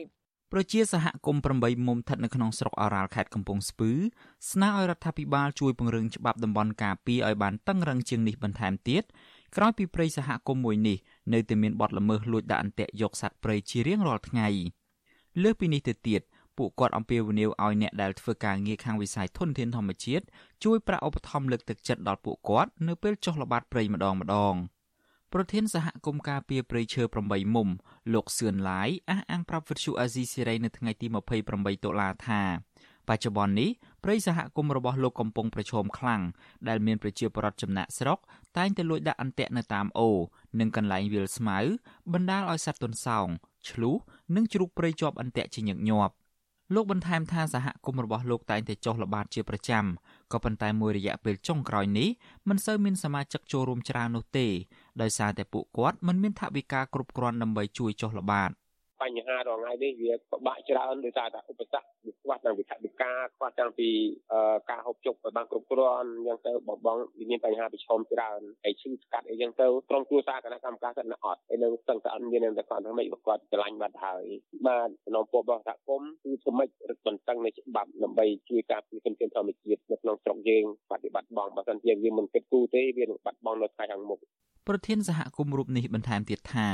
[0.54, 3.90] ប្រជាសហគមន៍8មុំស្ថិតនៅក្នុងស្រុកអរ៉ាល់ខេត្តកំពង់ស្ពឺ
[4.50, 9.02] ស្នើឲ្យរដ្ឋាភិបាលជួយពង្រឹងច្បាប់តំបន់ការពារឲ្យបានតឹងរឹងជាងនេះបន្ថែមទៀត
[9.56, 10.98] ក្រោយពីព្រៃសហគមន៍មួយនេះ
[11.32, 14.48] នៅតែមានបទល្មើសលួចដាក់អន្ទាក់យកសត្វព្រៃជារៀងរាល់ថ្ងៃ
[15.42, 16.20] លើសពីនេះទៅទៀត
[16.58, 20.24] ពួកគាត់អំពាវនាវឲ្យអ្នកដែលធ្វើការងារខាងវិស័យធនធានធម្មជាតិ
[20.64, 24.54] ជួយប្រាក់ឧបត្ថម្ភលើកទឹកចិត្តដល់ពួកគាត់នៅពេលចុះល្បាតព្រៃម្ដងម្ដង។
[25.36, 27.68] ប្រធានសហគមន៍ការពារព្រៃឈើ8មុំ
[28.14, 31.06] លោកសឿនឡាយអះអាងប្រាប់វិទ្យុអាស៊ីសេរីនៅថ្ងៃទី
[31.46, 32.42] 28តុលាថា
[33.08, 33.70] បច្ចុប្បន្ននេះ
[34.04, 36.22] ព្រៃសហគមន៍របស់លោកកំពុងប្រឈមខ្លាំង
[36.68, 38.18] ដែលមានប្រជាពលរដ្ឋចំណាក់ស្រុក
[38.58, 40.18] តែងតែលួចដាក់អន្ទាក់នៅតាមអូរ
[40.60, 41.58] និងកន្លែងវាលស្មៅ
[42.12, 43.26] បណ្ដាលឲ្យសត្វទន្សោង
[43.68, 43.94] ឆ្លុះ
[44.36, 46.14] និងជ្រូកព្រៃជាប់អន្ទាក់ជាញឹកញាប់
[46.74, 49.84] លោកបន្ថែមថាសហគមន៍របស់លោកតែងតែចុះល្បាតជាប្រចាំ
[50.32, 52.08] ក៏ប៉ុន្តែមួយរយៈពេលចុងក្រោយនេះ
[52.48, 54.48] មិនសូវមានសមាជិកចូលរួមច្រើននោះទេ
[55.00, 58.50] ដោយសារតែពួកគាត់មិនមានថវិកាគ្រប់គ្រាន់ដើម្បីជួយចុះល្បាត
[59.02, 63.88] បញ្ហារាល់ថ្ងៃនេះវាពិបាកច្រើនដោយសារតែឧបសគ្គវាខ្វះទាំងវិថវិកាខ្វះទាំងពី
[64.70, 74.24] ការហូបចុកឲ្យបានគ្រប់គ្រាន់អញ្ចឹងទៅបងបងវាមានបញ្ហាប្រឈមច្រើនហើយឈឺស្កាត់អីចឹងទៅក្រុមគ្រួសារគណៈកម្មការសិទ្ធិនៅអត់ហើយនៅស្ទឹងតែអត់មានតែគាត់ថាម៉េចគាត់ឆ្លាញ់បាត់ហើយ
[74.66, 84.18] បាទសំណពររបស់សហគមន៍គឺធ្វើម៉េចរឹតបន្តឹងនៅច្បាប់ដើម្បីជួយការពារធនធានធម្មជាតិនៅក្នុងស្រុកយើងបប្រតិបត្តិបងបើមិនជាយើងមិនគិតគូរទេវានឹងបាត់បង់នៅថ្ងៃខាងមុខ
[84.68, 86.68] ប្រធានសហគមន៍រូបនេះបន្ថែមទៀតថា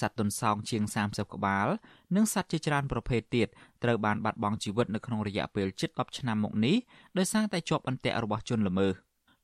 [0.00, 1.68] សត្វទន្សោងជាង30ក្បាល
[2.16, 3.48] និងសត្វជាច្រើនប្រភេទទៀត
[3.82, 6.76] ត្រូវបានបាត់បង់ជីវិតនៅក្នុងរយៈពេលជិត10ឆ្នាំមកនេះ
[7.18, 8.94] ដោយសារតែជាប់អន្ទាក់របស់ជនល្មើស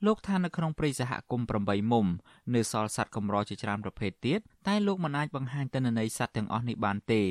[0.07, 2.07] លោកថានៅក្នុងព្រៃសហគមន៍8មុំ
[2.55, 7.23] នៅសល់សត្វកម្រជាច្រើនប្រភេទទៀតតែលោកមិនអាចបង្ហាញទិន្នន័យសត្វទាំងអស់នេះបានទេ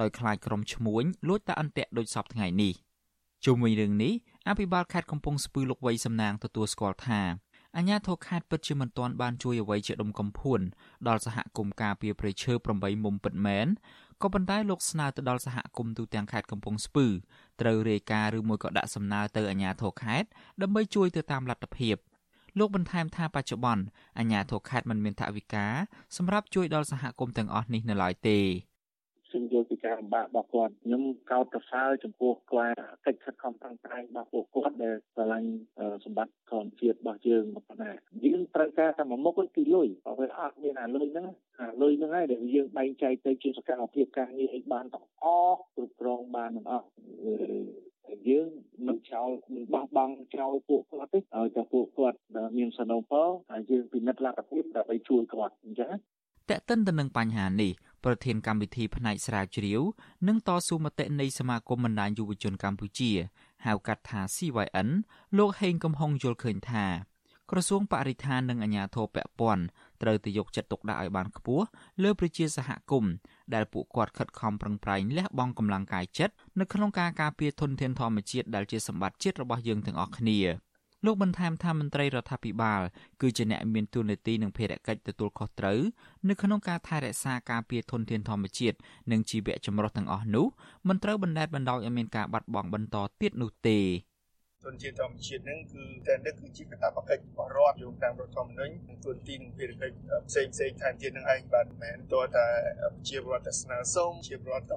[0.00, 2.74] ដោយខ្លាចក្រុមឈ្មួញលួចតាអន្ទាក់ដូចសពថ្ងៃនេះ
[3.44, 4.12] ជុំវិញរឿងនេះ
[4.48, 7.20] អភិបាលខេត្តកំពង់ស្ពឺលោកវៃសំណាងទទួលស្គាល់ថា
[7.76, 10.60] អាជ្ញាធរខេត្តពិតជាមិនទាន់បានជួយអ្វីជាដុំកំភួន
[11.08, 13.66] ដល់សហគមន៍ការពារព្រៃឈើ8មុំពិតមែន
[14.22, 17.06] ក៏ប៉ុន្តែលោកស្នើទៅដល់សហគមន៍ទូទាំងខេត្តកំពង់ស្ពឺ
[17.60, 20.28] ត្រូវរាយការណ៍ឬមួយក៏ដាក់សំណើទៅអាជ្ញាធរខេត្ត
[20.62, 21.96] ដើម្បីជួយទៅតាមលទ្ធភាព
[22.58, 23.84] លោកបន្ថែមថាបច្ចុប្បន្ន
[24.18, 25.66] អាជ្ញាធរខេត្តមិនមានថវិកា
[26.16, 28.38] សម្រាប់ជួយដល់សហគមន៍ទាំងអស់នេះនៅឡើយទេ
[29.32, 35.50] ខ្ញុំយល់ពីការលំបាករបស់គាត់ខ្ញុំកោតប្រសើរចំពោះគាត់កិច្ចខិតខំប្រឹងប្រែងរបស់ពួកគាត់ដែលស្រឡាញ់
[36.04, 37.92] សម្បត្តិធម្មជាតិរបស់យើងប៉ុណ្ណា
[38.24, 41.26] យើងត្រូវការតែមួយមុខគឺលុយបើវាអត់មានអាលុយហ្នឹង
[41.60, 46.86] អាលុយហ្នឹងហើយដែលយើងបែងចែកទៅជាសកម្មភាពការងារឲ្យបានទាំងអស់គ្រប់គ្រងបានទាំងអស់
[48.28, 48.48] យើង
[48.86, 52.18] មិនចោលមិនបោះបង់ចោលពួកគាត់ទេឲ្យតែពួកគាត់
[52.58, 55.90] មានសំណពរហើយយើងពិនិត្យលទ្ធភាពដើម្បីជួយគាត់អញ្ចឹង
[56.50, 57.72] តេតិនទៅនឹងបញ្ហានេះ
[58.04, 59.80] ប្រធានកម្មវិធីផ្នែកស្រាវជ្រាវ
[60.28, 63.10] និងតស៊ូមតិនៃសមាគមបណ្ដាញយុវជនកម្ពុជា
[63.66, 64.88] ហៅកាត់ថា CYN
[65.38, 66.86] លោកហេងកំហុងយល់ឃើញថា
[67.50, 69.64] ក្រសួងបរិស្ថាននិងអាជ្ញាធរពាក់ព័ន្ធ
[70.02, 71.64] ត្រូវតែយកចិត្តទុកដាក់ឲ្យបានខ្ពស់
[72.02, 73.12] លើប្រជាសហគមន៍
[73.54, 80.38] ដែលពួកគាត់ខិតខំប្រឹងប្រែងលះបង់កម្លាំងកាយចិត្តនៅក្នុងការការពារធនធានធម្មជាតិដែលជាសម្បត្តិជាតិរបស់យើងទាំងអស់គ្នា
[81.04, 82.80] លោកបន្ថែមថាមន្ត្រីរដ្ឋាភិបាល
[83.20, 85.78] គឺជាអ្នកមានទួនាទីនិងភារកិច្ចទទួលខុសត្រូវ
[86.28, 88.76] នៅក្នុងការថែរក្សាការពារធនធានធម្មជាតិ
[89.10, 90.46] និងជីវៈចម្រុះទាំងអស់នោះ
[90.88, 93.78] មិនត្រូវបណ្តែតបណ្តោយឲ្យមានការបាត់បង់បន្តទៀតនោះទេ
[94.64, 99.96] ទុនជាតិធម្មជាតិហ្នឹងគឺតែនេះគឺជាកាតព្វកិច្ចរបស់រដ្ឋយោងតាមរដ្ឋធម្មនុញ្ញនិងទុនទីនិងភារកិច្ច
[100.28, 102.46] ផ្សេងផ្សេងថែមទៀតនឹងឯងបាទមិនមែនតើតែ
[103.08, 104.74] ជារដ្ឋតែស្នើសុំជារដ្ឋ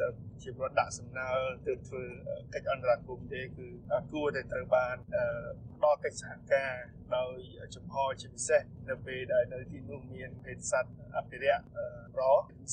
[0.00, 0.06] ទៅ
[0.42, 1.28] ជារដ្ឋដាក់សំណើ
[1.66, 2.02] ទៅធ្វើ
[2.54, 3.66] កិច្ចអន្តរាគមន៍ទេគឺ
[4.12, 4.96] គួរតែត្រូវបាន
[5.76, 6.74] ផ្ដល់កិច្ចសហការ
[7.16, 7.36] ដោយ
[7.76, 11.64] ចំហជាពិសេសនៅពេលដែលនៅទីនោះមានភេទសត្វអភិរក្ស
[12.20, 12.22] រ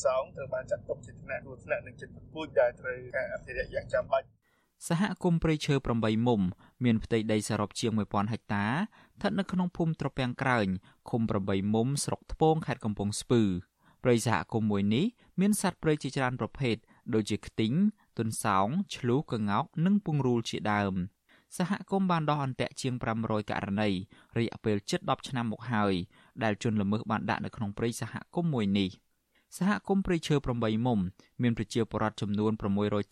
[0.06, 4.28] សងត្រូវបានចាត់ទុកជាថ្នាក់គ្រោះថ្នាក់និងចិត្តពូជដែលត្រូវការអភិរក្សយ៉ាងចាំបាច់
[4.88, 6.42] សហគមន៍ព្រៃឈើ8មុំ
[6.84, 10.68] មានផ្ទៃដីសរុបជាង1000ហិកតាស្ថិតនៅក្នុងភូមិត្រពាំងក្រោញ
[11.10, 13.42] ឃុំ8មុំស្រុកថ្ពងខេត្តកំពង់ស្ពឺ
[14.04, 15.06] ព្រៃសហគមន៍មួយនេះ
[15.40, 16.76] មានសត្វព្រៃជាច្រើនប្រភេទ
[17.14, 17.74] ដូចជាខ្ទីង
[18.18, 20.94] ទុនសោងឆ្លូសក្ងោកនិងពង្រូលជាដើម
[21.58, 23.90] សហគមន៍បានដោះអន្ទាក់ជាង500ករណី
[24.38, 25.94] រយៈពេលជិត10ឆ្នាំមកហើយ
[26.44, 28.92] ដែលជនល្មើសបានដាក់នៅក្នុងព្រៃសហគមន៍មួយនេះ។
[29.58, 31.00] សហគមន៍ព្រៃឈើ8មុំ
[31.42, 32.52] មានប្រជាពលរដ្ឋចំនួន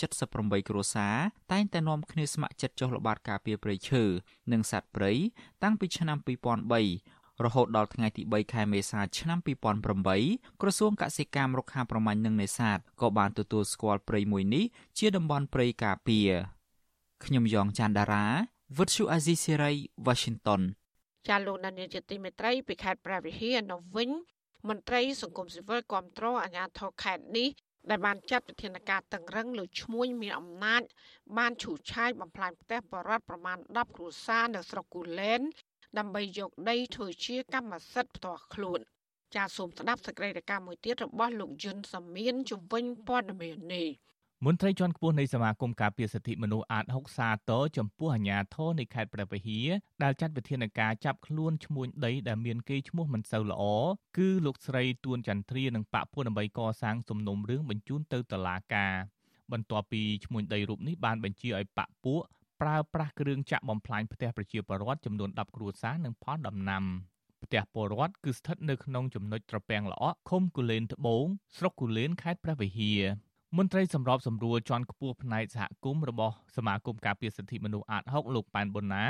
[0.03, 1.17] 678គ្រួសារ
[1.51, 4.03] តែងតែនាំគ្នាស្ម័គ្រចិត្តចុះល្បាតការពារព្រៃឈើ
[4.51, 5.11] និងសត្វព្រៃ
[5.63, 6.17] តាំងពីឆ្នាំ
[6.85, 9.39] 2003រហូតដល់ថ្ងៃទី3ខែមេសាឆ្នាំ
[9.99, 14.65] 2008ក្រសួងកសិកម្មរុក្ខាប្រមាញ់និងនេសាទក៏បានទទួលស្គាល់ព្រៃមួយនេះ
[14.99, 16.29] ជាតំបន់ព្រៃការពារ
[17.25, 18.25] ខ្ញុំយ៉ងច័ន្ទដារា
[18.77, 19.71] វិទ្យុអាស៊ីសេរី
[20.07, 20.61] Washington
[21.27, 24.09] ចាលោកនានីជាទីមេត្រីពីខេត្តព្រះវិហារនៅវិញ
[24.67, 27.49] មន្ត្រីសង្គមស៊ីវិលគ្រប់គ្រងអាជ្ញាធរខេត្តនេះ
[27.89, 30.81] ដែលបានចាត់វិធានការតឹងរឹងលើឈ្មួញមានអំណាច
[31.37, 35.41] បានឈូសឆាយបំផ្លាញផ្ទះបរដ្ឋប្រមាណ10គ្រួសារនៅស្រុកគូលែន
[35.97, 38.79] ដើម្បីយកដីធ្វើជាកម្មសិទ្ធិផ្ទាល់ខ្លួន
[39.35, 43.87] ចាសសូមស្ដាប់សេចក្តីរាយការណ៍មួយទៀតរបស់លោកយុនសាមៀនជំវិញព័ត៌មាននេះ
[44.45, 49.67] មន្ត្រីជាន់ខ្ពស់នៃសមាគមការពារសិទ្ធិមនុស្សអាត6សាទរចំពោះអាញាធរនៃខេត្តព្រះវិហារ
[50.03, 53.63] ដែលចាត់វិធានការចាប់ខ្លួនឈ្មួញដីដែលមានកេរ្តិ៍ឈ្មោះមិនសូវល្អ
[54.17, 58.93] គឺលោកស្រីទួនចន្ទ្រានិងបពពួកដើម្បីកសាងសំណុំរឿងបញ្ជូនទៅតុលាការ
[59.51, 62.21] បន្ទាប់ពីឈ្មួញដីរូបនេះបានបញ្ជាឲ្យបពពួក
[62.61, 66.83] ប្រើប្រាស់គ្រឿងចាក់បំផ្លាញផ្ទះប្រជាពលរដ្ឋចំនួន10គ្រួសារនិងផលដំណាំ
[67.43, 71.25] ផ្ទះពលរដ្ឋគឺស្ថិតនៅក្នុងចំណុចត្រពាំងល្អក់ឃុំគូលែនត្បូង
[71.57, 73.01] ស្រុកគូលែនខេត្តព្រះវិហារ
[73.57, 79.05] មន្ត្រីសម្របសម្រួលជាន់ខ្ពស់ផ្នែកសហគមន៍របស់សមាគមការពារសិទ្ធិមនុស្សអាត6លោកប៉ែនប៊ុនណា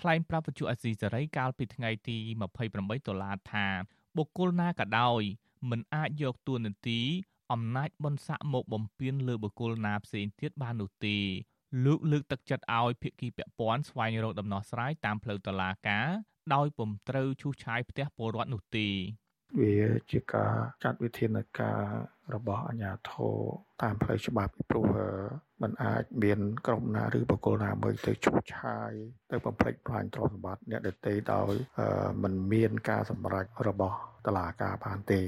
[0.00, 2.16] ថ្លែងប្រាប់វិទ្យុអេស៊ីសេរីកាលពីថ្ងៃទី
[2.60, 3.66] 28ដុល្លារថា
[4.16, 5.22] បុគ្គលណាក៏ដោយ
[5.70, 7.00] មិនអាចយកតួនាទី
[7.52, 11.16] អំណាចបនស័កមកបំពេញលើបុគ្គលណាផ្សេងទៀតបាននោះទេ
[11.84, 16.08] លោកលើកទឹកចិត្តឲ្យភាគីពាក់ព័ន្ធស្វែងរកដំណោះស្រាយតាមផ្លូវតុលាការ
[16.54, 18.88] ដោយពុំត្រូវឈូសឆាយផ្ទះពលរដ្ឋនោះទេ
[19.59, 19.75] វា
[20.11, 21.81] ជាការចាត់វិធានការ
[22.33, 23.37] របស់អាជ្ញាធរ
[23.81, 24.85] តាមផ្លូវច្បាប់ពីព្រោះ
[25.61, 28.91] มันអាចមានក្រុមណាឬបុគ្គលណាមួយទៅឈូសឆាយ
[29.31, 31.53] ទៅបំផ្លិចបំផ្លាញទ្រព្យសម្បត្តិអ្នកដទៃដោយ
[32.23, 35.21] มันមានការសម្រេចរបស់តុលាការបានទេ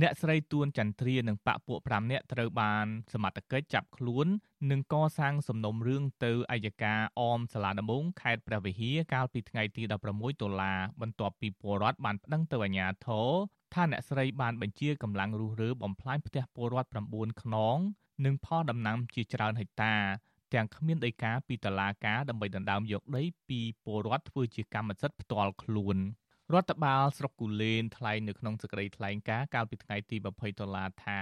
[0.00, 4.26] អ្នកស្រីទួនចន្ទ្រានិងបពពួក5នាក់ត្រូវបានសមត្ថកិច្ចចាប់ខ្លួន
[4.70, 13.28] និងកសាងសំណុំរឿងទៅអัยការអមសាលាដំបងខេត្តព្រះវិហារកាលពីថ្ងៃទី16ដុល្លារបន្ទាប់ពីពលរដ្ឋបានប្តឹងទៅអាជ្ញាធរ
[13.73, 17.77] ថាអ្នកស្រីបានបញ្ជាកម្លាំងរុះរើបំផ្លាញផ្ទះពលរដ្ឋ9ខ្នង
[18.25, 19.95] និងផលដំណាំជាច្រើនហិកតា
[20.53, 25.97] ទាំងគ្មានដីកាពីតុលាការដើម្បីដណ្ដើមយកដីពីពលរដ្ឋធ្វើជាកម្មសិទ្ធិផ្ទាល់ខ្លួន
[26.53, 31.19] រដ្ឋបាលស្រុកគូលែនថ្លែងនៅក្នុងសេចក្តីថ្លែងការណ៍កាលពីថ្ងៃទី20ដុល្លារថា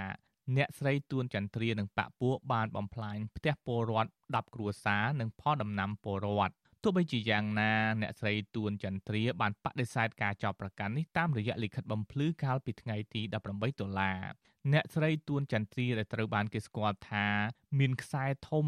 [0.56, 14.18] អ្នកស្រីទួនចន្ទ្រានិងបពពួកបានបំផ្លាញផ្ទះពលរដ្ឋ10គ្រួសារនិងផលដំណាំពលរដ្ឋ ទោះបីជាយ៉ាងណាអ្នកស្រីទួនចន្ទ្រាបានបដិសេធការចោទប្រកាន់នេះតាមរយៈលិខិតបំភ្លឺកាលពីថ្ងៃទី18ដុល្លារ
[14.72, 17.26] អ្នកស្រីទួនចន្ទ្រាដែលត្រូវបានគេស្គាល់ថា
[17.78, 18.66] មានខ្សែធំ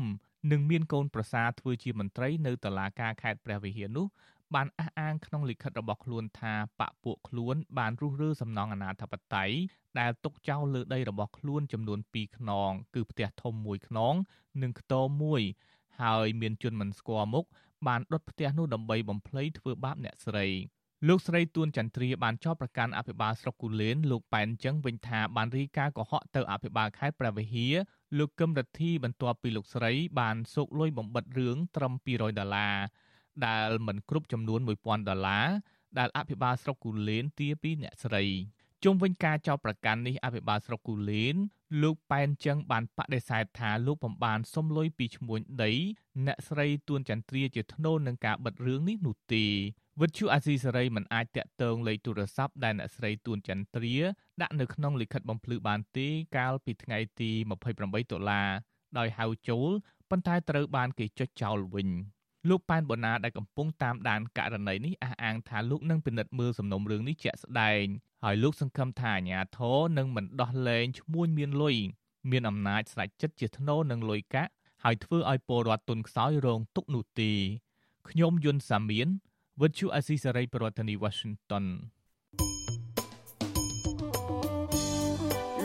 [0.53, 4.07] និងមានកូនប្រសារធ្វើជាមន្ត្រីនៅតុលាការខេត្តព្រះវិហារនោះ
[4.55, 9.51] បានអះអាងក្នុងលិខិតរបស់ខ្លួនថាបពពួកខ្លួន បានរុះរើសំណង់អនាធបត័យ
[9.99, 14.15] ដែលទុកចោលលើដីរបស់ខ្លួនចំនួន2ខ្នង គឺផ្ទះធំមួយខ្នង
[14.63, 15.43] និងខ្ទមមួយ
[16.03, 17.47] ហើយមានជនមិនស្គាល់មុខ
[17.87, 20.47] បានដុតផ្ទះនោះដើម្បីបំភ្លៃធ្វើបាបអ្នកស្រី
[21.09, 27.75] លោកស្រីទួនចន្ទ្រាបានចោទប្រកាន់អភិបាលស្រុកគូលែនលោកប៉ែនចឹងវិញថាបានរីកាកុហកទៅអភិបាលខេត្តព្រះវិហារ
[28.19, 32.77] លោកកឹមរិទ្ធីបន្ទាប់ពីលោកស្រីបានសោកលុយបំបិតរឿងត្រឹម200ដុល្លារ
[33.47, 35.47] ដែលមិនគ្រប់ចំនួន1000ដុល្លារ
[35.99, 38.25] ដែលអភិបាលស្រុកគូលែនទាពីអ្នកស្រី
[38.85, 41.37] ជុំវិញការចោទប្រកាន់នេះអភិបាលស្រុកគូលែន
[41.83, 45.73] លោកប៉ែនចឹងបានបដិសេធថាលោកបំបានសុំលុយពីឈ្មួញដី
[46.27, 49.45] អ្នកស្រីទួនចន្ទ្រាជាធ្នូនឹងការបិទរឿងនេះនោះទេ
[50.01, 53.97] វិទ្យុអាស៊ីសេរីមិនអាចតាក់ទងលេខទូរស័ព្ទដែលអ្នកស្រីទួនចន្ទ្រា
[54.43, 57.31] ដាក់នៅក្នុងលិខិតបំភ្លឺបានទេកាលពីថ្ងៃទី
[57.71, 58.43] 28តុលា
[58.99, 59.71] ដោយហៅចូល
[60.11, 61.89] ប៉ុន្តែត្រូវបានគេចុចចោលវិញ
[62.49, 67.85] លោកប៉ែនបូណាដែលកំពុងតាមដានករណីនេះអះអាងថាលោកនឹងពិនិត្យមើលសំណុំរឿងនេះជាក់ស្ដែង
[68.25, 71.77] ហើយលោកសង្ឃឹមថាអាជ្ញាធរនឹងមិនដោះលែងឈ្មួញមានលុយ
[72.31, 74.51] មានអំណាចស្ដេចចិត្តជាធ្នូនឹងលុយកាក់
[74.85, 77.33] ហើយធ្វើឲ្យពលរដ្ឋទុនខ្សោយរងទុកនោះទេ
[78.09, 79.09] ខ្ញុំយុនសាមៀន
[79.61, 81.65] វិទ្យុអេស៊ីសរ៉ៃប្រធានាធិបតី Washington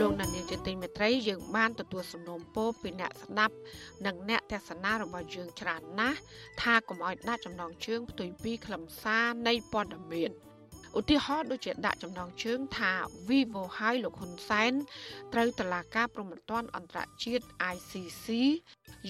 [0.03, 3.55] លោកនាយកជាទីមេត្រីយើងបានទទួលសំណូមពរពីអ្នកស្ដាប់
[4.05, 6.19] និងអ្នកទស្សនារបស់យើងច្រើនណាស់
[6.61, 10.31] ថាកុំឲ្យដាក់ចំណងជើងផ្ទុយពីខ្លឹមសារនៃព័ត៌មាន
[10.99, 12.91] ឧទាហរណ៍ដូចជាដាក់ចំណងជើងថា
[13.27, 14.73] Vivo ហើយលោកហ៊ុនសែន
[15.33, 18.27] ត្រូវតឡាការប្រំពន្ធអន្តរជាតិ ICC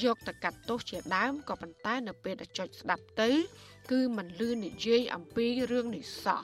[0.03, 3.29] យកទៅកាត់ទោសជាដើមក៏ប៉ុន្តែនៅពេលដែលចុចស្ដាប់ទៅ
[3.91, 6.43] គឺមិនលឺនិយាយអំពីរឿងនេះសោះ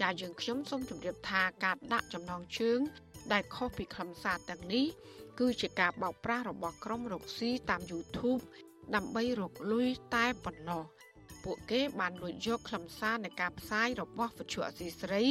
[0.00, 2.80] ចាយើងខ្ញុំសូមជម្រាបថាការដាក់ចំណងជើង
[3.32, 4.86] ដែលខុសពីខ្លឹមសារទាំងនេះ
[5.40, 8.42] គឺជាការបោកប្រាស់របស់ក្រុមរកស៊ីតាម YouTube
[8.94, 10.84] ដើម្បីរកលុយតែប៉ុណ្ណោះ
[11.44, 15.24] ពួកគេបានលួចយកខ្លឹមសារនៃការផ្សាយរបស់វិទ្យុអសីស្រី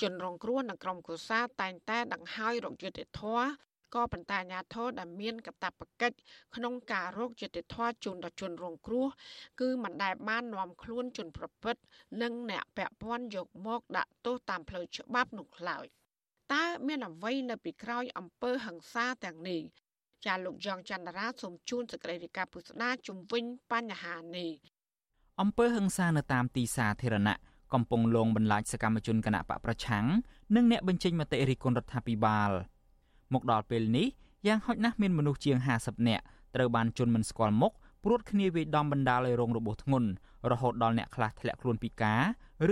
[0.02, 3.46] ជនរងគ្រោះនិងក្រុមគូសាតែងតែដង្ហើយរកយុត្តិធម៌
[3.94, 6.16] ក៏ប៉ុន្តែអាញាធរដែលមានកាតព្វកិច្ច
[6.56, 9.06] ក្នុងការរកយុត្តិធម៌ជូនដល់ជនរងគ្រោះ
[9.60, 11.82] គឺមិនដែលបាននាំខ្លួនជនប្រព្រឹត្ត
[12.22, 15.86] និងអ្នកពាក់ព័ន្ធយកមកដាក់ទោសតាមផ្លូវច្បាប់នោះឡើយ
[16.54, 19.62] តើមានអ្វីនៅពីក្រោយអំពើហិង្សាទាំងនេះ
[20.26, 24.52] ចាលោកយ៉ងច័ន្ទរាសូមជូនសេចក្តីរាយការណ៍ពុស្ដាជំវិញបញ្ហានេះ
[25.40, 27.36] អំពើហិង្សានៅតាមទីសាធារណៈ
[27.74, 30.06] កំពុងលងបន្លាចសកម្មជនគណៈបកប្រឆាំង
[30.54, 32.50] និងអ្នកបញ្ចេញមតិរិះគន់រដ្ឋាភិបាល
[33.32, 34.06] មកដល់ពេលនេះ
[34.46, 36.24] យ៉ាងហោចណាស់មានមនុស្សជាង50នាក់
[36.54, 37.72] ត្រូវបានជន់មិនស្គាល់មុខ
[38.04, 40.08] ព្រួតគ្នាវាយដំបណ្ដាលឲ្យរងរបួសធ្ងន់
[40.50, 42.20] រហូតដល់អ្នកខ្លះធ្លាក់ខ្លួនពិការ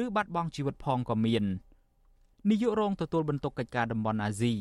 [0.03, 1.45] ឬបាត់បង់ជីវិតផងក៏មាន
[2.51, 4.55] នាយករងទទួលបន្ទុកកិច្ចការតំបន់អាស៊ី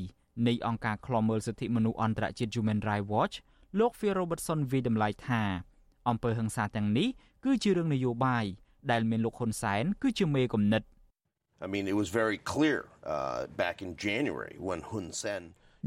[0.47, 3.35] នៃអង្គការឃ្លាំមើលសិទ្ធិមនុស្សអន្តរជាតិ Human Rights Watch
[3.79, 5.41] លោក Phil Robertson វិតម្លៃថា
[6.09, 7.07] អំពើហិង្សាទាំងនេះ
[7.43, 8.45] គឺជារឿងនយោបាយ
[8.91, 10.85] ដែលមានលោកហ៊ុនសែនគឺជាមេកំណត់
[11.65, 12.79] I mean it was very clear
[13.13, 15.43] uh back in January when Hun Sen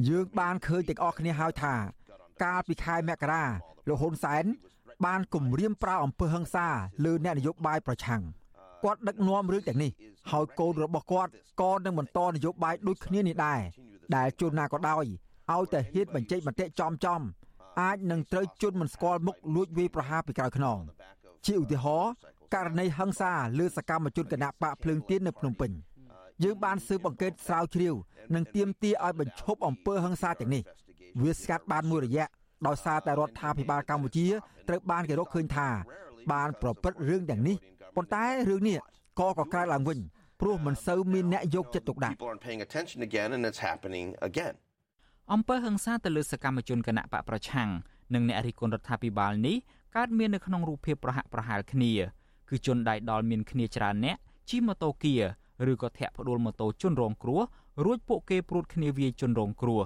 [0.09, 1.75] យើងបានឃើញទាំងអស់គ្នាហើយថា
[2.45, 3.45] កាលពីខែមករា
[3.89, 4.45] លោកហ៊ុនសែន
[5.07, 6.67] បានគម្រាមប្រើអំពើហិង្សា
[7.05, 8.23] លើអ្នកនយោបាយប្រឆាំង
[8.85, 9.91] គាត់ដឹកនាំរឿងទាំងនេះ
[10.31, 11.31] ហើយកូនរបស់គាត់
[11.61, 13.61] ក៏នឹងបន្តនយោបាយដូចគ្នានេះដែរ
[14.17, 15.05] ដែលជួនណាក៏ដោយ
[15.53, 17.21] ឲ្យតែហ៊ានបញ្ចេញមតិចំចំ
[17.81, 20.79] អាចនឹងត្រូវជន់មិនស្គាល់មុខលួចវាយប្រហារពីក្រៅខ្នង
[21.47, 22.13] ជាឧទាហរណ៍
[22.55, 25.71] ករណីហិង្សាលើសកម្មជនគណៈបកភ្លើងទៀននៅភ្នំពេញ
[26.45, 27.95] យើងបានស៊ើបអង្កេតស្រាវជ្រាវ
[28.35, 30.63] និងទាមទារឲ្យបញ្ឈប់អំពើហិង្សាទាំងនេះ
[31.23, 32.27] វាស្កាត់បានមួយរយៈ
[32.67, 34.27] ដោយសារតែរដ្ឋាភិបាលកម្ពុជា
[34.69, 35.69] ត្រូវបានគេរកឃើញថា
[36.33, 37.57] បានប្រព្រឹត្តរឿងទាំងនេះ
[37.97, 38.79] ប៉ុន្តែរឿងនេះ
[39.21, 39.99] ក៏កកើតឡើងវិញ
[40.41, 42.17] ព្រោះមិនសូវមានអ្នកយកចិត្តទុកដាក់
[45.33, 47.69] អំពើហិង្សាទៅលើសកម្មជនគណៈបកប្រឆាំង
[48.15, 49.57] និងអ្នករិះគន់រដ្ឋាភិបាលនេះ
[49.97, 51.93] កើតមាននៅក្នុងរូបភាពប្រហាក់ប្រហែលគ្នា
[52.49, 54.17] គឺជនដៃដល់មានគ្នាច្រើនអ្នក
[54.51, 55.15] ជិះម៉ូតូគៀ
[55.71, 57.41] ឬក៏ធាក់ផ្ដួលម៉ូតូជនរងគ្រោះ
[57.85, 59.81] រួចពួកគេព្រួតគ្នាវាយជនរងគ្រោះ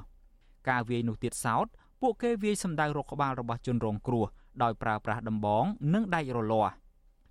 [0.69, 1.67] ការវាយនោះទៀតសោត
[2.01, 4.25] ពួកគេវាយសម្ដៅរកក្បាលរបស់ជនរងគ្រោះ
[4.63, 6.73] ដោយប្រើប្រាស់ដំបង និងដែករលាស់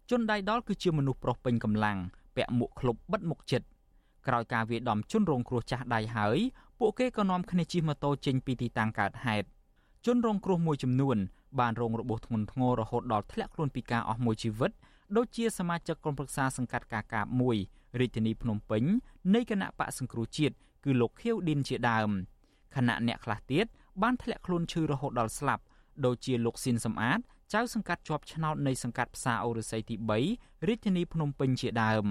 [0.10, 1.98] ជនដៃដល់គឺជាមនុស្សប្រុសពេញកម្លាំង
[2.36, 3.62] ពាក់មួកឃ្លុបបិទមុខជិត
[4.28, 6.38] ក្រោយការវាយដំជនរងគ្រោះចាស់ដៃហើយ
[6.80, 9.48] ពួកគេក៏នាំគ្នាជិះម៉ូតូចេញពីទីតាំងកើតហេតុ
[10.06, 11.18] ជនរងគ្រោះមួយចំនួន
[11.60, 14.72] បានរងរបួសធ្ងន់ធ្ងររហូតដល់ធ្លាក់ខ្លួនពីការអស់មួយជីវិត
[15.18, 17.58] ដូចជាសមាជិកក្រុមប្រឹក្សាសង្កាត់កាកាបមួយ
[18.00, 18.84] រាជធានីភ្នំពេញ
[19.36, 20.56] នៃគណៈបកសង្គ្រោះជាតិ
[20.86, 22.10] គឺលោកខៀវឌិនជាដើម
[22.76, 23.66] ខណៈអ្នកខ្លះទៀត
[24.02, 25.64] បានធ្លាក់ខ្លួនឈឺរហូតដល់ស្លាប់
[26.06, 27.20] ដូចជាលោកស៊ីនសំអាត
[27.54, 29.96] ចៅសង្កាត់ជាប់ឆ្នោតនៃសង្កាត់ផ្សារអូរស័យទី
[30.32, 32.06] 3រាជធានីភ្នំពេញជាដើម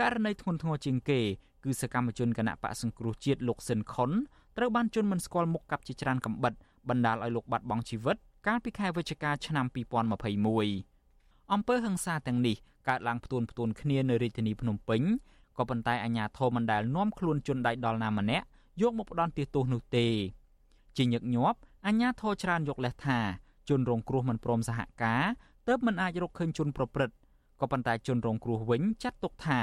[0.00, 1.20] ករណីធ្ងន់ធ្ងរជាងគេ
[1.64, 4.10] គឺសកម្មជនគណៈបកសង្គ្រោះជាតិលោកស៊ិនខុន
[4.56, 6.52] ត្រូវបានជន់មិនស្គាល់មុខកាប់ជាច្រើនកំបិត
[6.88, 8.16] បណ្ដាលឲ្យលោកបាត់បង់ជីវិត
[8.46, 10.89] កាលពីខែវិច្ឆិកាឆ្នាំ2021
[11.52, 12.56] អំពើហិង្សាទាំងនេះ
[12.88, 15.02] កើតឡើងផ្ទួនផ្ទួនគ្នានៅរាជធានីភ្នំពេញ
[15.58, 18.46] ក៏ប៉ុន្តែអាជ្ញាធរមិនដែលនាំខ្លួនជនដៃដល់ណាម្នាក់
[18.82, 20.06] យកមកផ្ដន់ទោសនោះទេ
[20.96, 23.18] ជាញឹកញាប់អាជ្ញាធរច្រើនយកលេសថា
[23.68, 25.24] ជនរងគ្រោះមិនព្រមសហការ
[25.68, 27.14] ទើបមិនអាចរកឃើញជនប្រព្រឹត្ត
[27.60, 29.60] ក៏ប៉ុន្តែជនរងគ្រោះវិញចាត់ទុកថា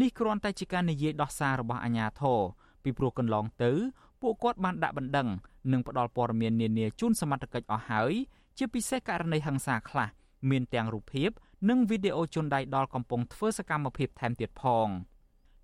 [0.00, 2.38] នេះគ្រាន់តែជាការនិយាយដោះសាររបស់អាជ្ញាធរ
[2.82, 3.72] ពីព្រោះកន្លងទៅ
[4.20, 5.28] ពួកគាត់បានដាក់បណ្ដឹង
[5.72, 8.12] និងផ្ដល់ព័ត៌មាននានាជូនសមត្ថកិច្ចអស់ហើយ
[8.58, 10.08] ជាពិសេសករណីហិង្សាខ្លះ
[10.50, 11.30] មានទាំងរូបភាព
[11.68, 14.88] និងវីដេអូជនដៃដល់កំពុងធ្វើសកម្មភាពថែមទៀតផង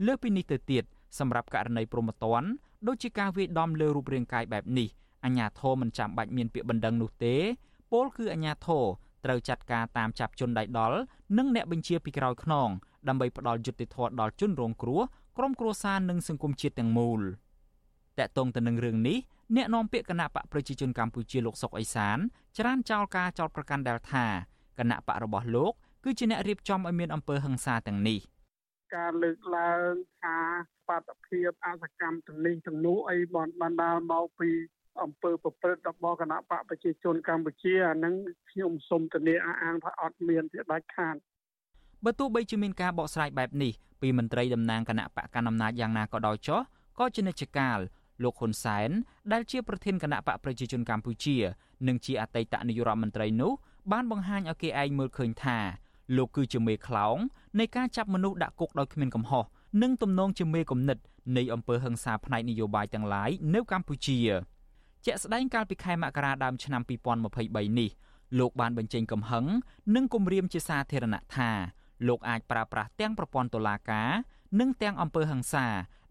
[0.07, 0.85] លើសពីនេះទៅទៀត
[1.19, 2.43] សម្រាប់ករណីប្រមត្តន
[2.87, 4.89] ដូចជាការវាយដំលើរូបរាងកាយបែបនេះ
[5.25, 7.37] អាញាធរមិនចាំបាច់មានពាក្យបណ្ដឹងនោះទេ
[7.93, 8.85] ពលគឺអាញាធរ
[9.25, 10.99] ត្រូវចាត់ការតាមចាប់ជនដៃដល់
[11.39, 12.69] និងអ្នកបញ្ជាពីក្រោយខ្នង
[13.09, 15.01] ដើម្បីផ្ដល់យុត្តិធម៌ដល់ជនរងគ្រោះ
[15.39, 17.21] ក្រុមគ្រួសារនិងសង្គមជាតិទាំងមូល
[18.19, 19.19] តកតងទៅនឹងរឿងនេះ
[19.57, 22.19] អ្នកនាំពាក្យគណៈបកប្រជាជនកម្ពុជាលោកសុកអេសាន
[22.59, 24.27] ច្រានចោលការចោតប្រកាន់ដែលថា
[24.79, 25.73] គណៈបករបស់លោក
[26.05, 28.19] គឺជាអ្នករៀបចំឲ្យមានអំពើហិង្សាទាំងនេះ
[28.97, 30.39] ការលើកឡើងថា
[30.89, 33.37] បាតុភិបអសកម្មទាំងនេះទាំងនោះអីប
[33.71, 34.51] ណ្ដាលមកពី
[35.03, 38.15] អង្គើប្រព្រឹត្តរបស់គណៈបកប្រជាជនកម្ពុជាអានឹង
[38.51, 41.17] ខ្ញុំសូមធានាអះអាងថាអត់មានជាដាច់ខាត
[42.05, 46.61] បើទោះបីជាមានការបកស្រាយបែបនេះពីមន្ត្រីតំណាងគណៈបកកណ្ដាលអំណាចយ៉ាងណាក៏ដោយចុះ
[46.99, 47.79] ក៏ជានិច្ចកាល
[48.23, 48.91] លោកហ៊ុនសែន
[49.33, 51.37] ដែលជាប្រធានគណៈបកប្រជាជនកម្ពុជា
[51.89, 53.53] និងជាអតីតនាយករដ្ឋមន្ត្រីនោះ
[53.93, 55.59] បានបង្ហាញឲ្យគេឯងមើលឃើញថា
[56.17, 57.17] លោកគឺជាមេខ្លោង
[57.59, 59.45] នៃការចាប់មនុស្សដាក់គុកដោយគ្មានកំហុស
[59.83, 60.99] និងទំនងជាមេគំនិត
[61.37, 64.19] នៃអំពើហិង្សាផ្នែកនយោបាយទាំងឡាយនៅកម្ពុជា
[65.05, 66.83] ជាក់ស្ដែងកាលពីខែមករាដើមឆ្នាំ
[67.29, 67.91] 2023នេះ
[68.39, 69.45] លោកបានបញ្ចេញកំហឹង
[69.95, 71.51] និងគំរាមជាសាធារណៈថា
[72.09, 74.11] លោកអាចប្រើប្រាស់ទាំងប្រព័ន្ធតុលាការ
[74.61, 75.67] និងទាំងអំពើហិង្សា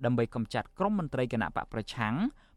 [0.05, 2.13] ដើម្បីកម្ចាត់ក្រុមមន្ត្រីគណៈបកប្រឆាំង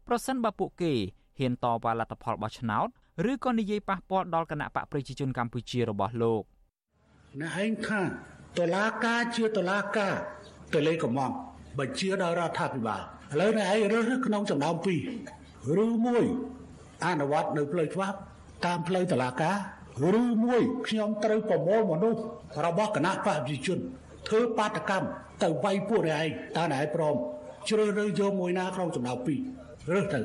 [0.07, 0.93] ប្រសិនបើពួកគេ
[1.39, 2.87] ហ៊ានតវ៉ាលទ្ធផលបោះឆ្នោត
[3.31, 6.43] ឬក៏និយាយប៉ះពាល់ដល់គណៈបកប្រជាជនកម្ពុជារបស់លោក
[7.41, 8.01] អ្នកឯងថា
[8.57, 10.13] តុលាការជាតុលាការ
[10.73, 11.31] ទៅលេខកំង
[11.79, 13.03] បញ្ជាដល់រដ្ឋាភិបាលឥ
[13.39, 14.95] ឡូវអ្នកឯងរើសក្នុងចំណោមពី
[15.77, 16.25] រឬមួយ
[17.05, 18.17] អនុវត្តនៅផ្លូវច្បាប់
[18.65, 19.57] តាមផ្លូវតុលាការ
[20.21, 22.19] ឬមួយខ្ញុំត្រូវប្រមូលមនុស្ស
[22.65, 23.79] របស់គណៈបព្វជិជន
[24.27, 25.07] ធ្វើបាតកម្ម
[25.43, 27.15] ទៅវាយពួកអ្នកឯងតើអ្នកឯងព្រម
[27.69, 29.39] ជ្រើសរើសយកមួយណាក្នុងចំណោមពីរ
[29.91, 30.21] រើសទៅ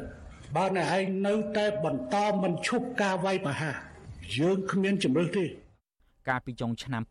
[0.56, 3.76] បើអ្នកឯងនៅតែបន្តមិនឈប់ការវាយប្រហារ
[4.36, 5.44] យើងគ្មានជំរឿសទេ
[6.28, 7.02] កាលពីចុងឆ្នាំ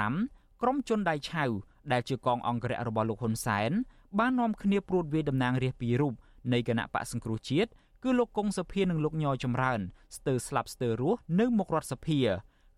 [0.00, 1.44] 2015ក្រុមជនដៃឆៅ
[1.92, 3.70] ដែលជាកងអង្គរៈរបស់លោកហ៊ុនសែន
[4.18, 6.14] បាននាំគ្នាព្រួតវាយតំណាងរាស្ត្រពីររូប
[6.52, 7.70] នៃគណៈបកសង្គ្រោះជាតិ
[8.04, 9.80] គឺលោកកុងសុភានិងលោកញយចម្រើន
[10.16, 12.18] ស្ទើរស្លាប់ស្ទើររស់នៅមុខរដ្ឋសភា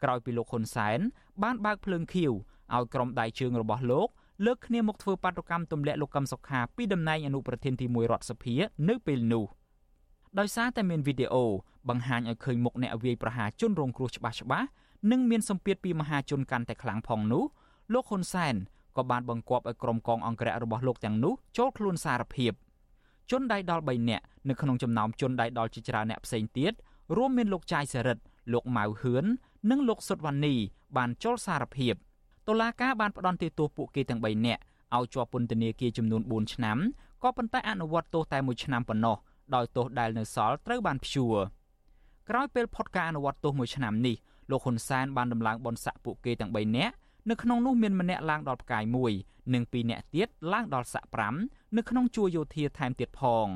[0.03, 0.99] ក្រោយពីលោកហ៊ុនសែន
[1.43, 2.33] បានបើកភ្លើងខៀវ
[2.75, 4.09] ឲ្យក្រុមដៃជើងរបស់លោក
[4.47, 8.55] លើកគ្នាមកធ្វើបាតុកម្មទម្លាក់លោកកឹមសុខាពីតំណែងអនុប្រធានទី1រដ្ឋសភា
[8.89, 9.45] នៅពេលនោះ
[10.39, 11.45] ដោយសារតែមានវីដេអូ
[11.89, 14.67] បង្ហាញឲ្យឃើញមុខអ្នកវាយប្រហារជនរងគ្រោះច្បាស់ច្បាស់
[15.11, 17.45] និងមានសម្ពាធពីមហាជនកាន់តែខ្លាំងផងនោះ
[17.93, 18.55] លោកហ៊ុនសែន
[18.97, 22.53] ក៏បានបង្គាប់ឲ្យក្រុមកងអង្គរៈរបស់លោកទាំងនោះចូលខ្លួនសារភាព
[23.31, 26.73] ជនដៃដល់3នាក់នៅក្នុងចំណោមជនដៃដល់ជាច្រើនអ្នកផ្សេងទៀត
[27.17, 28.19] រួមមានលោកចាយសេរិត
[28.53, 29.25] លោកម៉ៅហឿន
[29.71, 30.55] និងលោកសុតវណ្ណី
[30.97, 31.95] បានចូលសារភាព
[32.49, 34.61] តុលាការបានផ្តន្ទាទោសពួកគេទាំង3នាក់
[34.97, 36.79] ឲ្យជាប់ពន្ធនាគារចំនួន4ឆ្នាំ
[37.23, 39.17] ក៏ប៉ុន្តែអនុវត្តទោសតែ1ឆ្នាំប៉ុណ្ណោះ
[39.55, 41.37] ដោយទោសដែលនៅសល់ត្រូវបានព្យួរ
[42.29, 44.17] ក្រោយពេលផុតការអនុវត្តទោស1ឆ្នាំនេះ
[44.51, 46.95] លោកហ៊ុនសែនបានដំឡើងបនស័កពួកគេទាំង3នាក់
[47.31, 48.85] នៅក្នុងនោះមានម្នាក់ឡើងដល់ផ្កាយ
[49.19, 51.05] 1និង2នាក់ទៀតឡើងដល់ស័ក
[51.41, 53.47] 5នៅក្នុងជួរយោធាថែមទៀតផង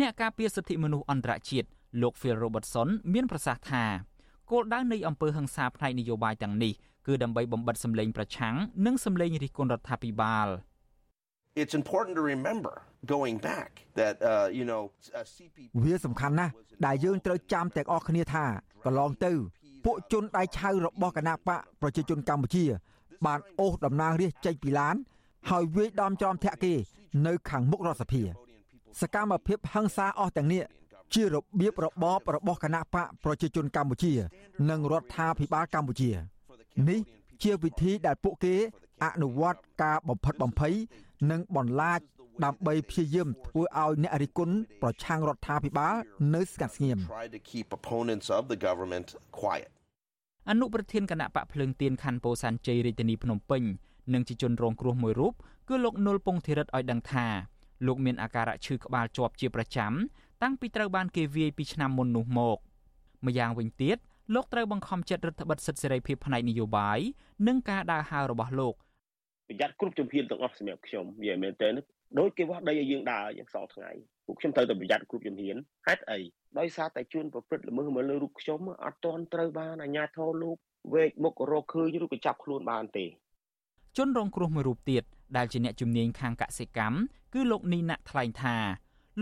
[0.00, 1.68] អ្នកការពារសិទ្ធិមនុស្សអន្តរជាតិ
[2.02, 3.84] លោក Phil Robertson មានប្រសាសន៍ថា
[4.50, 6.72] គោលដៅនៃអំពើហិង្សាផ្នែកនយោបាយទាំងនេះ
[7.06, 8.54] គឺដើម្បីបំបិតសម្លេងប្រឆាំង
[8.86, 10.48] និងសម្លេងរិះគន់រដ្ឋាភិបាល
[11.62, 12.74] It's important to remember
[13.14, 14.82] going back that uh you know
[15.34, 16.52] CP វាសំខាន់ណាស់
[16.86, 18.44] ដែលយើងត្រូវចាំទាំងអស់គ្នាថា
[18.84, 19.32] កន្លងទៅ
[19.84, 22.64] ពួកជនដៃឆៅរបស់គណៈបកប្រជាជនកម្ពុជា
[23.26, 24.96] បានអូសតំណាងរាស្ត្រចេញពីឡាន
[25.50, 26.74] ហើយវាយដំច្រំធាក់គេ
[27.26, 28.22] នៅខាងមុខរដ្ឋសភា
[29.00, 30.62] សកម្មភាពហិង្សាអស់ទាំងនេះ
[31.14, 34.12] ជារបៀបរបបរបស់គណៈបកប្រជាជនកម្ពុជា
[34.70, 36.10] និងរដ្ឋាភិបាលកម្ពុជា
[36.88, 37.00] នេះ
[37.42, 38.54] ជាវិធីដែលពួកគេ
[39.04, 40.74] អនុវត្តការបំផិតបំភ័យ
[41.30, 42.00] និងបន្លាច
[42.44, 45.94] ដើម្បីព្យាយាមធ្វើឲ្យអ្នករិះគន់ប្រឆាំងរដ្ឋាភិបាល
[46.34, 49.08] នៅស្ងាត់ស្ងៀម tried to keep opponents of the government
[49.40, 49.70] quiet.
[50.50, 53.62] អនុប្រធានគណៈបកភ្លើងទៀនខណ្ឌពោធិ៍សែនជ័យរាជធានីភ្នំពេញ
[54.14, 55.34] និងជាជនរងគ្រោះមួយរូប
[55.68, 57.26] គឺលោកនុលពងធីរិតឲ្យដឹងថា
[57.86, 59.92] លោកមានអាការៈឈឺក្បាលជាប់ជាប្រចាំ
[60.42, 62.58] តាំងពីត្រូវបានគេវាយពីឆ្នាំមុននោះមក
[63.26, 63.96] ម្យ៉ាងវិញទៀត
[64.34, 66.98] លោកត្រូវបង្ខំចិត្តរដ្ឋបិទសិទ្ធិសេរីភាពផ្នែកនយោបាយ
[67.46, 68.74] និងការដើរហើររបស់លោក
[69.48, 71.68] ប្រយ័ត្នគ្រប់ជំហានទាំងអស់សម្រាប់ខ្ញុំនិយាយមែនតើ
[72.18, 73.90] ដូចគេវាស់ដីឲ្យយើងដើរយ៉ាងសល់ថ្ងៃ
[74.26, 76.20] ពួកខ្ញុំត្រូវតែប្រយ័ត្នគ្រប់ជំហានហេតុអី
[76.58, 80.56] ដោយសារតែជួនប្រព្រឹត្តល្មើសមកលើរូបខ្ញុំអត់ទាន់ត្រូវបានអាជ្ញាធរលោក
[80.94, 83.06] វេកមុខរកឃើញឬក៏ចាប់ខ្លួនបានទេ
[83.96, 85.02] ជនរងគ្រោះមួយរូបទៀត
[85.36, 86.96] ដែលជាអ្នកជំនាញខាងកសិកម្ម
[87.34, 88.56] គឺលោកនីណាក់ថ្លែងថា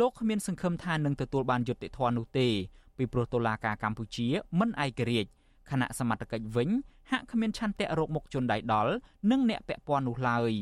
[0.00, 2.48] លោកគ្មានសង្ឃឹមថានឹងទទួលបានយុត្តិធម៌នោះទេ
[2.96, 4.26] ពីព្រោះតុលាការកម្ពុជា
[4.58, 5.30] មិនឯករាជ្យ
[5.70, 6.70] គណៈសមត្ថកិច្ចវិញ
[7.10, 8.92] ហាក់គ្មានឆន្ទៈរកមុខជនដៃដល់
[9.30, 10.52] និងអ្នកពាក់ព័ន្ធនោះឡើយ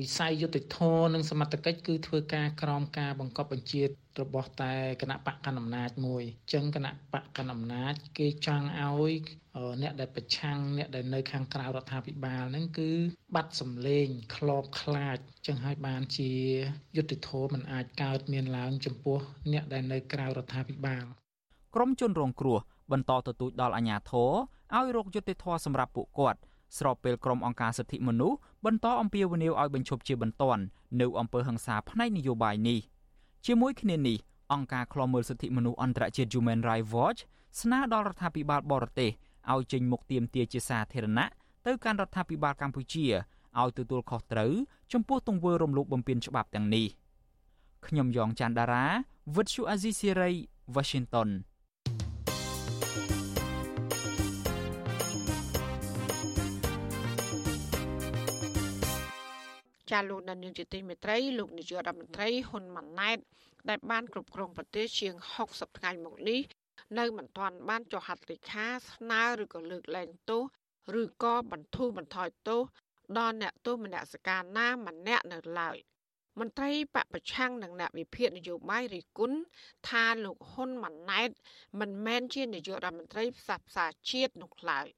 [0.00, 0.78] វិស័យយុតិធធ
[1.14, 3.88] និងសមត្ថកិច្ចគឺធ្វើការក្រោមការបង្កប់បញ្ជារ
[4.34, 9.12] បស់តែគណៈបកកណ្ដាលអំណាចមួយអញ្ចឹងគណៈបកកណ្ដាលអំណាចគេចង់ឲ្យ
[9.82, 12.90] អ្នកដែលប្រឆាំងអ្នកដែលនៅខាងក្រៅរដ្ឋាភិបាលហ្នឹងគឺ
[13.34, 14.06] បាត់សម្លេង
[14.36, 16.32] ក្លបខ្លាចចឹងហើយបានជា
[16.96, 19.18] យុតិធម៌มันអាចកើតមានឡើងចំពោះ
[19.52, 21.04] អ្នកដែលនៅក្រៅរដ្ឋាភិបាល
[21.74, 22.58] ក្រមជនរងគ្រោះ
[22.92, 24.32] បន្តទទូចដល់អាជ្ញាធរ
[24.76, 26.40] ឲ្យរកយុត្តិធម៌សម្រាប់ពួកគាត់
[26.78, 28.36] ស្របពេលក្រុមអង្គការសិទ្ធិមនុស្ស
[28.66, 30.62] បន្តអំពាវនាវឲ្យបញ្ឈប់ជាបន្ទាន់
[31.00, 32.78] នៅអំពើហិង្សាផ្នែកនយោបាយនេះ
[33.46, 34.18] ជាមួយគ្នានេះ
[34.52, 37.20] អង្គការឃ្លាំមើលសិទ្ធិមនុស្សអន្តរជាតិ Human Rights Watch
[37.60, 39.10] ស្នើដល់រដ្ឋាភិបាលបរទេស
[39.52, 41.28] ឲ្យចេញមុខទាមទារជាសាធារណៈ
[41.66, 43.06] ទៅកាន់រដ្ឋាភិបាលកម្ពុជា
[43.60, 44.52] ឲ្យទទួលខុសត្រូវ
[44.92, 46.86] ចំពោះទង្វើរំលោភបំពានច្បាប់ទាំងនេះ
[47.86, 48.84] ខ្ញុំយ៉ងច័ន្ទដារា
[49.36, 50.30] វិទ្យុអាស៊ីសេរី
[50.74, 51.28] Washington
[59.90, 63.18] ចាលោកដានៀងជាទីមេត្រីលោកនាយករដ្ឋមន្ត្រីហ៊ុនម៉ាណែត
[63.68, 65.14] ដែលបានគ្រប់គ្រងប្រទេសជាង
[65.46, 66.40] 60ថ្ងៃមកនេះ
[66.98, 70.42] នៅមិនទាន់បានចុះហត្ថលេខាស្នើឬក៏លើកលែងទោស
[71.00, 72.62] ឬក៏បន្ធូរបន្ថយទោស
[73.18, 75.76] ដល់អ្នកទោសមនសិការណាម្នាក់នៅឡើយ
[76.38, 79.38] មន្ត្រីបពប្រឆាំងនិងអ្នកវិភាគនយោបាយរិះគន់
[79.88, 81.30] ថាលោកហ៊ុនម៉ាណែត
[81.80, 84.88] មិនមែនជានាយករដ្ឋមន្ត្រីផ្សះផ្សាជាតិនោះឡើយ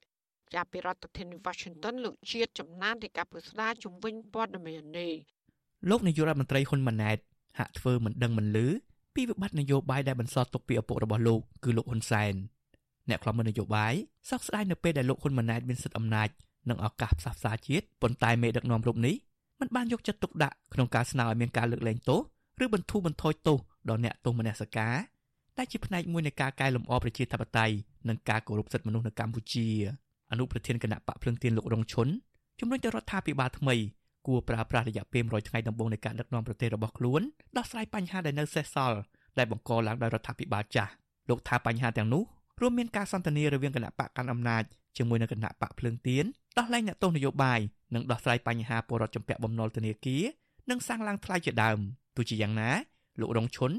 [0.53, 5.13] ចាប់ពីរដ្ឋធានី Washington លោកជាតិចំណានទីកាពុស្ដាជំវិញព័ត៌មាននេះ
[5.89, 7.17] លោកនាយករដ្ឋមន្ត្រីហ៊ុនម៉ាណែត
[7.59, 8.67] ហាក់ធ្វើមិនដឹងមិនលឺ
[9.15, 12.33] ពីវិបត្តិនយោបាយដែលបន្សល់ទុកពីឪពុករបស់លោកគឺលោកហ៊ុនសែន
[13.09, 13.93] អ្នកខ្លំមើលនយោបាយ
[14.29, 16.29] សោកស្ដាយនៅពេលដែលលោកហ៊ុនម៉ាណែតមានសិទ្ធិអំណាច
[16.69, 19.15] និងឱកាសផ្សះផ្សាជាតិប៉ុន្តែមេដឹកនាំរូបនេះ
[19.59, 22.21] មិនបានយកចិត្តទុកដាក់ក្នុងការស្នើឲ្យមានការលើកលែងទោស
[22.63, 23.57] ឬបន្ធូរបន្ថយទោស
[23.89, 24.95] ដល់អ្នកទោសមនសិការ
[25.57, 27.75] ដែលជាផ្នែកមួយនៃការកែលម្អប្រជាធិបតេយ្យ
[28.07, 29.67] និងការគោរពសិទ្ធិមនុស្សនៅកម្ពុជា
[30.31, 32.07] អនុប្រធានគណៈបកភ្លឹងទៀនលោករងឈុន
[32.59, 33.75] ជំរុញទៅរដ្ឋាភិបាលថ្មី
[34.27, 37.21] គួរប្រើប្រាស់រយៈពេល100ថ្ងៃដំបូងនៃការដឹកនាំប្រទេសរបស់ខ្លួន
[37.57, 38.99] ដោះស្រាយបញ្ហាដែលនៅសេសសល់
[39.37, 40.91] ដែលបង្កឡើងដោយរដ្ឋាភិបាលចាស់
[41.29, 42.23] លោកថាបញ្ហាទាំងនោះ
[42.61, 44.63] រួមមានការសន្ទនារវាងគណៈបកកាន់អំណាច
[44.97, 46.25] ជាមួយនឹងគណៈបកភ្លើងទៀន
[46.57, 47.59] ដោះលែងអ្នកទោសនយោបាយ
[47.95, 50.23] និងដោះស្រាយបញ្ហាពលរដ្ឋចម្ពាក់បំណុលធនាគារ
[50.69, 51.79] និងសាំងឡើងថ្លៃជាដើម
[52.15, 52.69] ទោះជាយ៉ាងណា
[53.19, 53.71] លោករងឈុន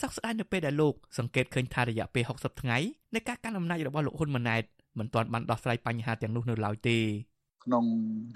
[0.00, 2.78] សោកស្ដាយនៅពេលដែលលោកសង្កេតឃើញថារយៈពេល60ថ្ងៃ
[3.14, 4.62] នៃការកាន់អំណាចរបស់លោកហ៊ុនម៉ាណែត
[4.98, 6.98] មិនទាន់បានដោះស្រាយបញ្ហាទាំងនោះនៅឡើយទេ
[7.64, 7.84] ក្នុង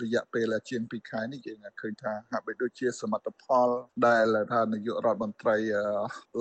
[0.03, 3.69] រយៈពេលជាង2ខែនេះយើងឃើញថាហាក់បីដូចជាសមិទ្ធផល
[4.07, 5.57] ដែលថានាយករដ្ឋមន្ត្រី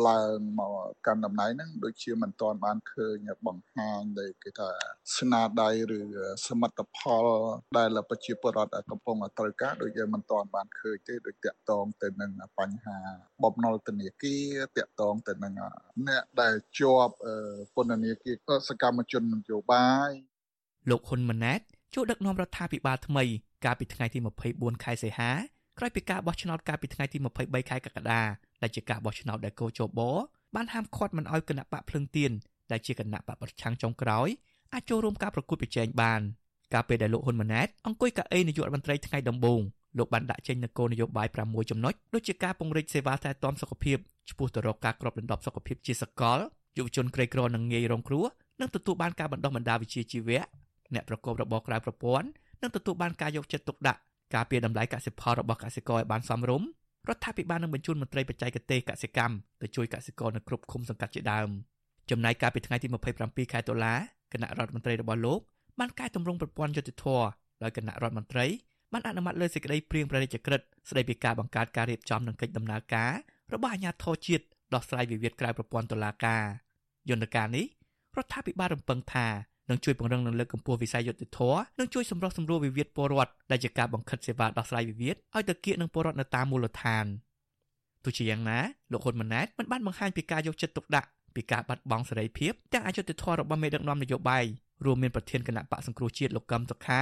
[0.08, 0.78] ឡើងមក
[1.08, 4.70] កាន់តំណែងហ្នឹងដូចជាមិនទាន់បានឃើញបង្ហាញដែលគេថា
[5.18, 6.00] ស្នាដៃឬ
[6.48, 7.26] សមិទ្ធផល
[7.78, 12.98] ដែលប្រជាពលរដ្ឋកំពុងត្រូវការដូចយើងមិនទាន់បានឃើញទេដូចតាក់ទងទៅនឹងបញ្ហា
[13.44, 15.54] បំណុលធនាគារតាក់ទងទៅនឹង
[16.08, 17.14] អ្នកដែលជាប់
[17.76, 18.38] ពន្ធនាគារ
[18.70, 20.12] សកម្មជននយោបាយ
[20.90, 21.62] លោកហ៊ុនម៉ាណែត
[21.96, 23.24] ចូលដឹកនាំរដ្ឋាភិបាលថ្មី
[23.66, 24.20] កាលពីថ្ងៃទី
[24.52, 25.32] 24ខែសីហា
[25.80, 28.22] ក្រោយពីការបោះឆ្នោតកាលពីថ្ងៃទី23ខែកក្កដា
[28.62, 30.00] ដែលជាការបោះឆ្នោតដែលកោជប
[30.56, 32.32] បានហាមឃាត់មិនឲ្យគណៈបកភ្លឹងទៀន
[32.72, 34.28] ដែលជាគណៈបកប្រឆាំងចុងក្រោយ
[34.74, 36.22] អាចចូលរួមការប្រកួតប្រជែងបាន
[36.74, 39.62] កាលពេលដែលលោកហ៊ុនម៉ាណែតអង្គុយកៅអីនាយករដ្ឋមន្ត្រីថ្ងៃដំបូង
[39.98, 43.98] លោកបានដាក់ចេញនូវគោលនយោបាយ6ចំណុចដូចជាការពង្រីកសេវាថែទាំសុខភាព
[44.30, 46.40] ឆ្ពោះទៅរកការគ្របដណ្ដប់សុខភាពជាសកល
[46.78, 48.26] យុវជនក្រីក្រនិងងាយរងគ្រោះ
[48.62, 50.42] និងទទួលបានការបណ្ដុះបណ្ដាលវិជ្ជាជីវៈ
[50.96, 52.28] អ្នកប្រកបរបរក្រៅប្រព័ន្ធ
[52.62, 54.00] នឹងទទួលបានការយកចិត្តទុកដាក់
[54.36, 56.68] ការពារតម្លៃកសិផលរបស់កសិករឲ្យបានសមរម្យ
[57.10, 61.50] រដ្ឋាភិបាលនឹងបញ្ជូនមន្ត្រីបច្ចេកទេសកសិកម្មទៅជួយកសិករនៅគ្រប់ឃុំសង្កាត់ជាដើម
[62.12, 62.88] ចំណែកកាលពីថ្ងៃទី
[63.20, 63.94] 27ខែតុលា
[64.34, 65.40] គណៈរដ្ឋមន្ត្រីរបស់លោក
[65.80, 67.06] បានកែតម្រង់ប្រព័ន្ធយុតិធធ
[67.64, 68.46] ដោយគណៈរដ្ឋមន្ត្រី
[68.94, 73.12] បានអនុម័តលើសេចក្តីព្រៀងព្រះរាជក្រឹត្យស្តីពីការបង្កើតការរៀបចំនិងកិច្ចដំណើរការ
[73.54, 76.44] របស់អាជ្ញាធរជាតិដោះស្រាយវិវាទក្រៅប្រព័ន្ធតុលាការ
[77.10, 77.66] យន្តការនេះ
[78.18, 79.28] រដ្ឋាភិបាលរំពឹងថា
[79.70, 87.06] នឹងជួយពង្រឹងនិងលើកកម្ពស់វិស័យយុត្តិធម៌និងជួយសម្រុះសម្រួលវិវាទពលរដ្ឋដែលជាការបង្ខិតសេវាដោះស្រាយវិវាទឲ្យទៅគៀកនឹងពលរដ្ឋនៅតាមមូលដ្ឋាន
[88.04, 88.60] ទោះជាយ៉ាងណា
[88.92, 94.46] លោកហ៊ុនម៉ាណែតមិនបានបង្ហាញពីការយកចិត្តទុកដាក់ពីការបាត់បង់សេរីភាពទាំងអយុត្តិធម៌របស់មេដឹកនាំនយោបាយ
[94.86, 97.02] រួមមានប្រធានគណៈបកសង្គ្រោះជាតិលោកកឹមសុខា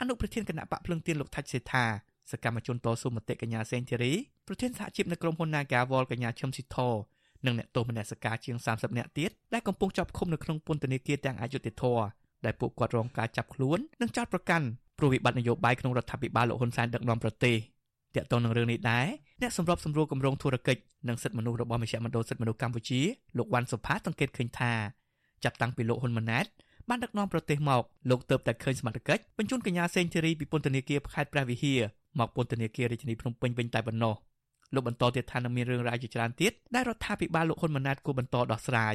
[0.00, 1.84] អនុប្រធានគណៈបកភ្លឹងទៀនលោកថាច់សេដ្ឋា
[2.30, 4.12] សកម្មជនតស៊ូមតិកញ្ញាសេងធីរី
[4.46, 6.78] ប្រធានសហជីពនៅក្រុមហ៊ុន Nagawal កញ្ញាឈឹមស៊ីធ
[7.46, 11.98] និងអ្នកទោសមនសិការជាង30នាក់ទៀតដែលកំពុងជាប់ឃុំនៅក្នុងពន្ធនាគារទាំងអយុធធរ
[12.44, 14.66] ដែលពួកគាត់រងការចាប់ខ្លួននិងចោទប្រកាន់
[14.98, 17.56] ព្រោះវិបត្តិនយោបាយក្នុងរដ្ឋាភិបាលលោកហ៊ុនសែនដឹកនាំប្រទេស
[18.16, 19.06] តាក់ទងនឹងរឿងនេះដែរ
[19.40, 23.00] អ្នកសម្របសម្រួលគម្រោងធុរកិច្ចនិងសិទ្ធិមនុស្សរបស់មជ្ឈមណ្ឌលសិទ្ធិមនុស្សកម្ពុជា
[23.38, 24.72] លោកវ៉ាន់សុផាសង្កេតឃើញថា
[25.44, 26.46] ចាប់តាំងពីលោកហ៊ុនម៉ាណែត
[26.88, 31.80] បានដឹកនាំប្រទេសមកលោកទៅតែឃើញសមត្ថកិច្ចបញ្ជូនកញ្ញាសេងធីរីពីពន្ធនាគារខេត្តព្រះវិហារ
[32.18, 34.14] មកពន្ធនាគាររាជធានីភ្នំពេញវិញតែប៉ុណ្ណោះ
[34.74, 38.94] លោកបន្តទៀតថានឹងមានរឿងរ៉ាវជាច្រើនទៀតដែលរដ្ឋាភិបាលលោកហ៊ុនម៉ាណែតគួរបន្តដោះស្រាយ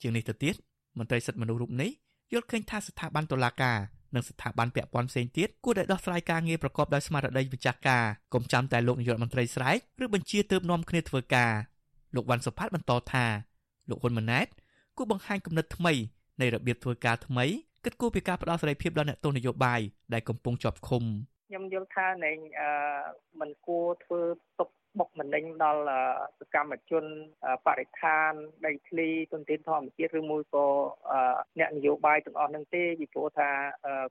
[0.00, 0.54] ជាងនេះទៅទៀត
[0.98, 1.90] មន្ត្រីសិទ្ធិមនុស្សរូបនេះ
[2.32, 3.78] យល់ឃើញថាស្ថាប័នតុលាការ
[4.14, 8.04] និងស្ថាប័នពាក់ព័ន្ធផ្សេងទៀតគួរតែដោះស្រាយការងារប្រកបដោយស្មារតីម្ចាស់ការ
[8.34, 11.52] កុំចាំតែលោកនាយករដ្ឋមន្ត្រីស្រែកឬបញ្ជាទើបនាំគ្នាធ្វើការ
[12.14, 13.24] លោកវ៉ាន់សុផាតបន្តថា
[13.88, 14.46] លោកហ៊ុនម៉ាណែត
[14.96, 15.92] គួរបង្ហាញគំនិតថ្មី
[16.40, 17.44] នៃរបៀបធ្វើការថ្មី
[17.84, 19.80] គិតគូរពីការផ្ដល់សេរីភាពដល់អ្នកទោសនយោបាយ
[20.12, 21.04] ដែលកំពុងជាប់ឃុំ
[21.48, 22.70] ខ្ញុំយល់ថានឹងអឺ
[23.40, 24.20] มันគួរធ្វើ
[24.58, 24.68] ទុក
[24.98, 25.82] បុកម្នេញដល់
[26.40, 27.04] សកម្មជន
[27.66, 28.30] បរិស្ថាន
[28.66, 30.66] ដីធ្លីទុនធានធម្មជាតិឬមួយក៏
[31.58, 33.50] អ្នកនយោបាយទាំងអស់នឹងទេពីព្រោះថា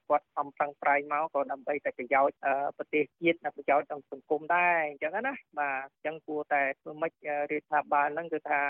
[0.08, 2.38] គាត់ខំប្រឹងប្រែងមកក៏ដើម្បីតែប្រយោជន៍
[2.78, 7.14] ប្រទេសជាតិនិងប្រយោជន៍ដល់សង្គមដែរអញ្ចឹងណាបាទអញ្ចឹងគួរតែធ្វើម៉េច
[7.52, 8.62] រដ្ឋាភិបាលហ្នឹងគឺថា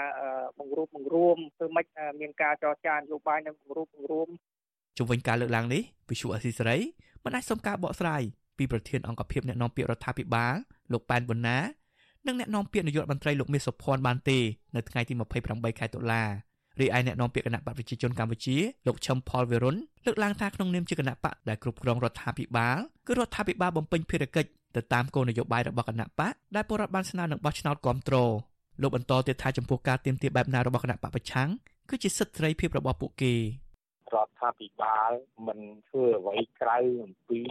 [0.59, 1.85] បង្រួបបង្រួមធ្វើម៉េច
[2.19, 4.29] មានការចរចានយោបាយនិងបង្រួបបង្រួម
[4.97, 6.77] ជុំវិញការលើកឡើងនេះវិសុអសីសេរី
[7.23, 8.23] មិនអាចសុំការបកស្រាយ
[8.57, 10.55] ពីប្រធានអង្គភិបអ្នកនាំពាក្យរដ្ឋាភិបាល
[10.91, 11.57] លោកប៉ែនប៊ុនណា
[12.27, 14.39] និងអ្នកនាំពាក្យនាយករដ្ឋមន្ត្រីលោកមាសសុភ័ណ្ឌបានទេ
[14.75, 15.13] នៅថ្ងៃទី
[15.45, 16.23] 28ខែតុលា
[16.79, 18.57] រីឯអ្នកនាំពាក្យគណៈបកប្រជាជនកម្ពុជា
[18.87, 28.31] លោកឈឹមផលវិរុនលើកឡើងថាក្នុងនាមជាគណៈបកដែលគ្រប់គ្រងរដ្ឋាភិបាលគឺរដ្ឋាភិបាលបំពេញភារកិច្ចទៅតាមគោលនយោបាយរបស់គណៈបកដែលពលរដ្ឋបានស្នើនឹងបោះឆ្នោតគ្រប់គ្រង
[28.81, 31.49] លោកបន្តទៀតថាចំពោះការទៀមទាបែបណារបស់គណៈបកប្រឆាំង
[31.89, 33.33] គឺជាសិទ្ធិសេរីភាពរបស់ពួកគេ
[34.15, 35.11] រដ្ឋាភិបាល
[35.47, 37.41] មិនធ្វើអ្វីក្រៅអំពី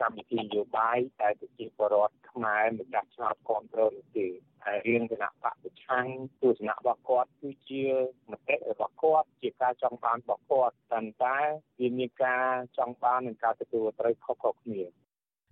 [0.00, 4.26] កម្មវិធីនយោបាយតែប្រជាពលរដ្ឋខ្មែរម្ចាស់ឆ្នោតគ្រប់គ្រងទេ
[4.64, 6.06] ហើយរឿងគណៈបកប្រឆាំង
[6.40, 7.84] ទស្សនៈរបស់គាត់គឺជា
[8.30, 11.38] មតិរបស់គាត់ជាការចង់បានរបស់គាត់តែតែ
[11.80, 12.46] វាមានការ
[12.78, 14.82] ចង់បាននិងការទទួលត្រូវខុសៗគ្នា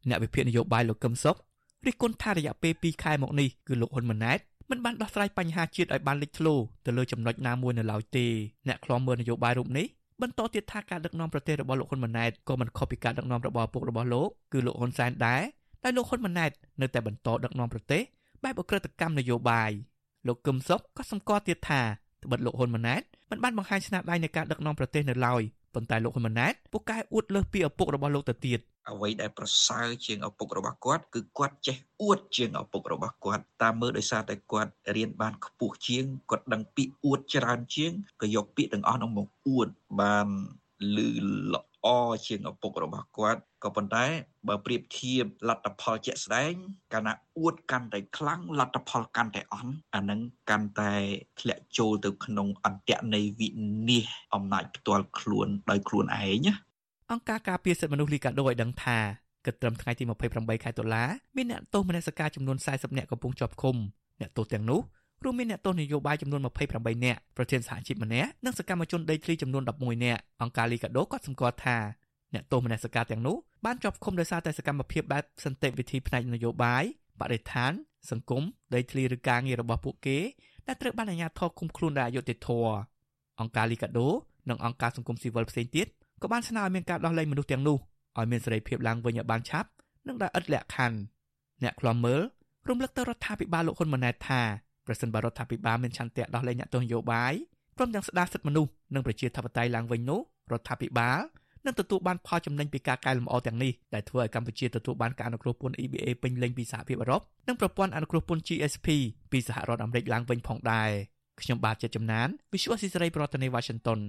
[0.09, 1.37] អ្នកវិភាគនយោបាយលោកកឹមសុខ
[1.87, 4.39] រិះគន់ថារយៈពេល2ខែមកនេះគឺលោកហ៊ុនម៉ាណែត
[4.71, 6.55] មិនបានដោះស្រាយបញ្ហាជាតិឲ្យបានលេចធ្លោ
[6.87, 8.27] ទៅលើចំណុចណាមួយនៅឡើយទេ
[8.69, 9.87] អ្នកខ្លំមើលនយោបាយរូបនេះ
[10.23, 15.43] បន្តទៀតថាការដឹកនាំប្រទេសរបស់លោកហ៊ុនម៉ាណែតក៏មិនខុសពីការដឹកនាំរបស់ឪពុករបស់លោកគឺលោកហ៊ុនសែនដែរ
[15.83, 16.51] តែលោកហ៊ុនម៉ាណែត
[16.81, 18.03] នៅតែបន្តដឹកនាំប្រទេស
[18.45, 19.71] បែបអក្រិតកម្មនយោបាយ
[20.27, 21.83] លោកកឹមសុខក៏សម្គាល់ទៀតថា
[22.25, 25.43] ត្បិតលោកហ៊ុនម៉ាណែតមិនបានបង្ហាញស្នាដៃនៃការដឹកនាំប្រទេសនៅឡើយ
[25.75, 28.61] ប៉ុន្តែលោកហ៊ុនម៉ាណែតពូកែអួតលើសពីឪពុករបស់លោកទៅទៀត
[28.91, 39.69] អ្វីដែលប្រសើរជាងឪពុករបស់គាត់គឺគាត់ចេះអួតជាងឪពុករបស់គាត់តាមមើលដោយសារតែគាត់រៀនបានខ្ពស់ជាងគាត់ដឹងពាក្យអួតច្រើនជាងក៏យកពាក្យទាំងអស់នោះមកអួត
[40.01, 40.29] បាន
[40.97, 41.09] លឺ
[41.55, 41.89] ល្អ
[42.27, 44.07] ជាងឪពុករបស់គាត់ក៏ប៉ុន្តែ
[44.49, 46.53] បើប្រៀបធៀបលទ្ធផលជាក់ស្ដែង
[46.93, 50.21] កាលណាអួតកាន់តែខ្លាំងលទ្ធផលកាន់តែអន់អានឹង
[50.51, 50.95] កាន់តែ
[51.41, 53.49] ធ្លាក់ចូលទៅក្នុងអន្តៈនៃវិ
[53.89, 56.55] និច្ឆ័យអំណាចផ្ទាល់ខ្លួនដោយខ្លួនឯងណា
[57.13, 58.99] អង្គការការពារសិទ្ធិមនុស្សលីកាដូឲ្យដឹងថា
[59.47, 60.05] គិតត្រឹមថ្ងៃទី
[60.35, 61.05] 28ខែតុលា
[61.37, 63.77] មានអ្នកទោសមនសិការចំនួន40នាក់កំពុងជាប់ឃុំ
[64.21, 64.81] អ្នកទោសទាំងនោះ
[65.25, 66.41] រួមមានអ្នកទោសនយោបាយចំនួន
[66.73, 71.77] 28នាក់ប្រធានសហជីពម្នាក់និងសកម្មជនដីធ្លីចំនួន11នាក់អង្គការលីកាដូក៏សម្គាល់ថា
[72.35, 76.85] អ្នកទោសមនសិការទាំងនោះបានជាប់ឃុំដោយសារតែសកម្មភាពបែបសន្តិវិធីផ្នែកនយោបាយ
[77.21, 77.73] បរិស្ថាន
[78.11, 78.43] សង្គម
[78.75, 80.19] ដីធ្លីឬការងាររបស់ពួកគេ
[80.67, 82.73] ដែលត្រូវបានអាជ្ញាធរឃុំខ្លួនដោយអយុត្តិធម៌
[83.41, 84.09] អង្គការលីកាដូ
[84.51, 85.87] និងអង្គការសង្គមស៊ីវិលផ្សេងទៀត
[86.23, 87.79] ក៏បានស្នើឲ្យមានការដោះលែងមនុស្សទាំងនោះ
[88.19, 89.69] ឲ្យមានសេរីភាពឡើងវិញឲ្យបានឆាប់
[90.09, 90.99] និងដោយឥតលក្ខខណ្ឌ
[91.63, 92.23] អ្នកខ្លំមើល
[92.69, 94.43] រំលឹកទៅរដ្ឋាភិបាលលោកហ៊ុនម៉ាណែតថា
[94.87, 97.33] ប្រសិនបើរដ្ឋាភិបាលមានឆន្ទៈដោះលែងអ្នកទោសនយោបាយ
[97.77, 100.21] ព្រមទាំងស្ដារសិទ្ធិមនុស្សនិងប្រជាធិបតេយ្យឡើងវិញនោះ
[100.53, 101.21] រដ្ឋាភិបាល
[101.65, 108.89] នឹងទទួលបានផលចំណេញពីការកែលម្អទាំងនេះដែលធ្វើឲ្យកម្ពុជាទទួលបានការអនុគ្រោះពន្ធ EBA ពេញលេញពីសហភាពអឺរ៉ុបនិងប្រព័ន្ធអនុគ្រោះពន្ធ GSP
[109.33, 110.91] ពីសហរដ្ឋអាមេរិកឡើងវិញផងដែរ
[111.41, 114.01] ខ្ញុំបាទជាចំណាន Visual Society ប្រធានាទី Washington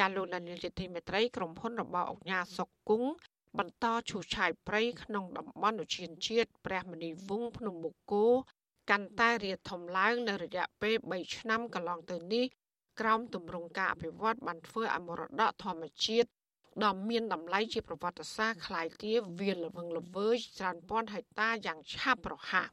[0.04, 3.10] ាលោកដានីលជាទីមេត្រីក្រុមហ៊ុនរបស់អង្គការសុកគង់
[3.58, 8.26] បន្តឈូសឆាយព្រៃក្នុងតំបន់ឧទ្យានជាតិព្រះមនីវង្សភ្នំបូកគោ
[8.90, 12.44] កាន់តែរីកធំឡើងនៅរយៈពេល3ឆ្នាំកន្លងទៅនេះ
[13.00, 16.28] ក្រោមទម្រង់ការអភិវឌ្ឍបានធ្វើឲ្យមរតកធម្មជាតិ
[16.84, 22.68] ដ៏មានតម្លៃជាប្រវត្តិសាស្ត្រคล้ายទាវាលល្វឹងល្វើយច្រើនពាន់ហិកតាយ៉ាងឆាប់រហ័ស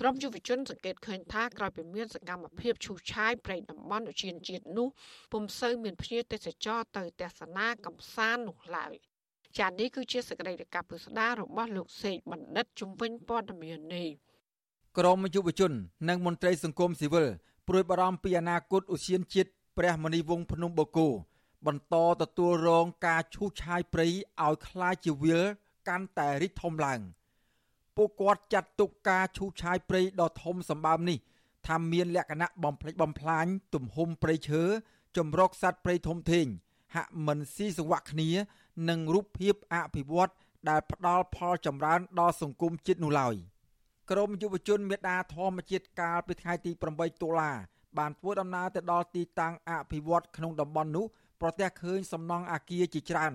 [0.00, 4.88] ក្រុមយុវជនសង្កេតឃើញថាក្រោយពីមានសកម្មភាពឈូសឆាយព្រៃតំបន់ឧទ្យានជាតិនោះ
[5.32, 8.94] ពុំសូវមានភ្ញៀវទេសចរទៅទស្សនាកំសាន្តនោះឡើយ
[9.58, 14.08] ចា៎នេះគឺជាសកម្មភាពពុស្ដារបស់លោកសេកបណ្ឌិតជំនាញព័ត៌មាននេះ
[14.98, 15.72] ក្រមយុវជន
[16.08, 17.28] និងមន្ត្រីសង្គមស៊ីវិល
[17.68, 21.08] ព្រួយបារម្ភពីអនាគតឧស្សាហជាតិព្រះមនីវងភ្នំបូកូ
[21.66, 25.44] បន្តទទួលរងការឈូសឆាយព្រៃឲ្យคล้ายជាវាល
[25.88, 27.00] កាន់តែរីកធំឡើង
[27.99, 31.17] ពួកគាត់ចាត់ទុកការឈូសឆាយព្រៃដ៏ធំសម្បើមនេះ
[31.67, 33.45] ថាមានលក្ខណៈបំផ្លិចបំផ្លាញ
[33.75, 34.61] ទំហំព្រៃឈើ
[35.17, 36.45] ចម្រុកសត្វព្រៃធំធេង
[36.95, 38.29] ហាក់មិនស៊ីសង្វាក់គ្នា
[38.89, 40.33] នឹងរូបភាពអភិវឌ្ឍ
[40.69, 43.35] ដែលផ្ដល់ផលចម្រើនដល់សង្គមជាតិនោះឡើយ
[44.11, 47.51] ក្រមយុវជនមេដាធម្មជាតិកាលពីថ្ងៃទី8តុលា
[47.97, 51.05] បានធ្វើដំណើរទៅដល់ទីតាំងអភិវឌ្ឍក្នុងតំបន់នោះ
[51.41, 53.33] ប្រទះឃើញសំណង់អាគារជាច្រើន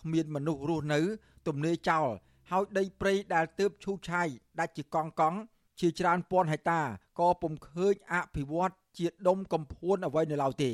[0.00, 1.00] គ្មានមនុស្សរស់នៅ
[1.46, 2.08] ទំនេរចោល
[2.50, 4.28] ហើយដីព្រៃដែលទើបឈូសឆាយ
[4.60, 5.38] ដាច់ជាកង់កង់
[5.80, 6.80] ជាច្រើនពាន់ហិកតា
[7.20, 10.72] ក៏ពុំឃើញអភិវឌ្ឍជាដុំកំភួនអ្វីនៅឡើយទេ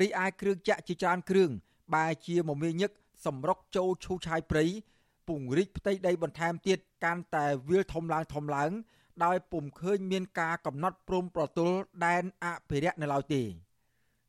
[0.00, 1.50] រីឯគ្រឿងចាក់ជាច្រើនគ្រឿង
[1.94, 2.90] បែជាមមាញឹក
[3.24, 4.64] សម្រុកចូលឈូសឆាយព្រៃ
[5.28, 8.70] ពង្រីកផ្ទៃដីបន្ថែមទៀតកាន់តែវាលធំឡើងធំឡើង
[9.24, 13.42] ដោយពុំឃើញមានការកំណត់ព្រំប្រទល់ដែនអភិរក្សនៅឡើយទេ។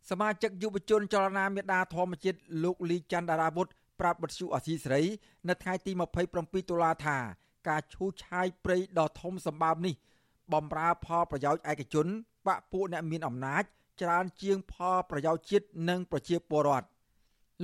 [0.09, 3.67] សមាជិកយុវជនចលនាមេដាធម្មជាតិលោកលីច័ន្ទដារាវុធ
[3.99, 5.03] ប្រាប់បទសុអសីសេរី
[5.49, 5.91] នៅថ្ងៃទី
[6.31, 7.17] 27តុលាថា
[7.67, 9.95] ការឈូសឆាយព្រៃដ៏ធំសម្បើមនេះ
[10.53, 12.07] បំរើផលប្រយោជន៍ឯកជន
[12.47, 13.63] បកពួកអ្នកមានអំណាច
[14.01, 16.87] ច្រើនជាងផលប្រយោជន៍ជាតិនិងប្រជាពលរដ្ឋ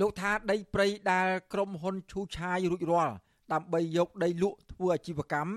[0.00, 3.14] លោកថាដីព្រៃដែលក្រុមហ៊ុនឈូសឆាយរួចរាល់
[3.52, 5.52] ដើម្បីយកដីលក់ធ្វើអាជីវកម្ម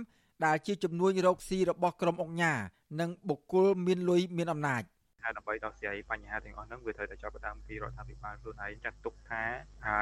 [0.45, 2.59] ដែលជាចំនួនរកស៊ីរបស់ក្រុមអង្គការ
[2.99, 4.83] និងបុគ្គលមានលុយមានអំណាច។
[5.23, 9.43] ហើយដើម្បីដោះស្រាយបញ្ហាទាំងអស់ហ្នឹងវាត្រូវតែចាប់ផ្ដើមពីរដ្ឋាភិបាលខ្លួនឯងចាត់ទុកថា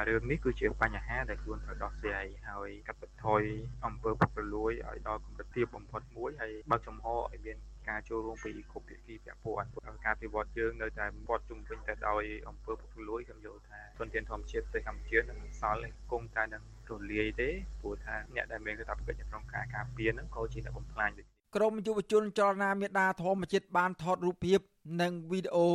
[0.10, 3.42] រឿងនេះគឺជាបញ្ហាដែលខ្លួនត្រូវដោះស្រាយហើយកាត់បន្ថយ
[3.86, 7.58] អំពើពុករលួយឲ្យដល់កម្រិតទាបបំផុតមួយហើយបើកចំហឲ្យមាន
[7.90, 9.70] ការចូលរួមពីគ្រប់ភាគីពាក់ព័ន្ធ
[10.06, 17.50] ការពិវត្តយើងនៅតែវត្តជុំវិញតែដោយអំពើពុករលួយខ្ញុំយល់ថាទុនធានធម្មជាតិប្រទេសកម្ពុជានឹងសល់គង់តែនឹងរលាយទេ
[17.82, 24.60] ព្រោះថាអ្នកដែលមានកាតព្វកិច្ចក្នុងការការពារហ្នឹងក៏ជាអ្នកបំផ្លាញដូច ក្រមយុវជនចលនាមេដាធម្មជាតិបានថតរូបភាព
[25.02, 25.68] និងវីដេអូ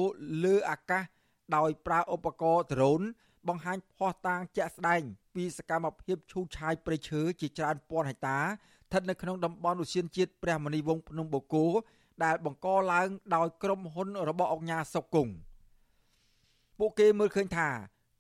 [0.45, 1.05] លើអាកាស
[1.57, 3.01] ដោយប្រើឧបករណ៍ដ្រូន
[3.49, 5.03] បង្ហាញភស្តុតាងជាក់ស្ដែង
[5.35, 11.67] ពីសកម្មភាពឈូសឆាយព្រៃឈើជាច្រើនពាន់ហិកតាស្ថិតនៅក្នុងតំបន់ឧទ្យានជាតិព្រះមនីវងភ្នំបូកូ
[12.25, 15.33] ដែលបង្កឡើងដោយក្រុមហ៊ុនរបស់អង្គការសុកគង់
[16.79, 17.69] ពួកគេមើលឃើញថា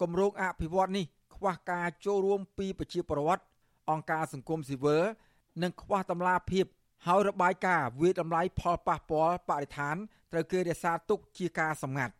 [0.00, 3.42] គម្រោងអភិវឌ្ឍនេះខ្វះការចូលរួមពីប្រជាពលរដ្ឋ
[3.90, 5.02] អង្គការសង្គមស៊ីវិល
[5.62, 6.66] និងខ្វះតម្លាភាព
[7.06, 9.96] ហើយរបាយការណ៍វិតម្លៃផលប៉ះពាល់បរិស្ថាន
[10.32, 12.14] ត្រូវគេរក្សាទុកជាការសម្ងាត់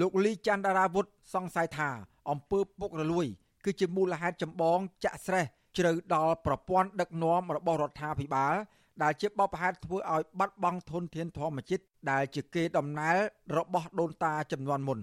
[0.00, 1.90] លោកលីច័ន្ទដារាវុធសង្ស័យថា
[2.30, 3.26] អំពើពុករលួយ
[3.64, 5.44] គឺជាមូលហេតុចម្បងចាក់ស្រេះ
[5.76, 8.54] ជ្រៅដល់ប្រព័ន្ធដឹកនាំរបស់រដ្ឋាភិបាល
[9.02, 13.16] ដែលជាបបហេតុធ្វើឲ្យបាត់បង់ធនធានធម្មជាតិដែលជាគេដំណើរ
[13.56, 14.98] របស់ដូនតាចំនួនមុន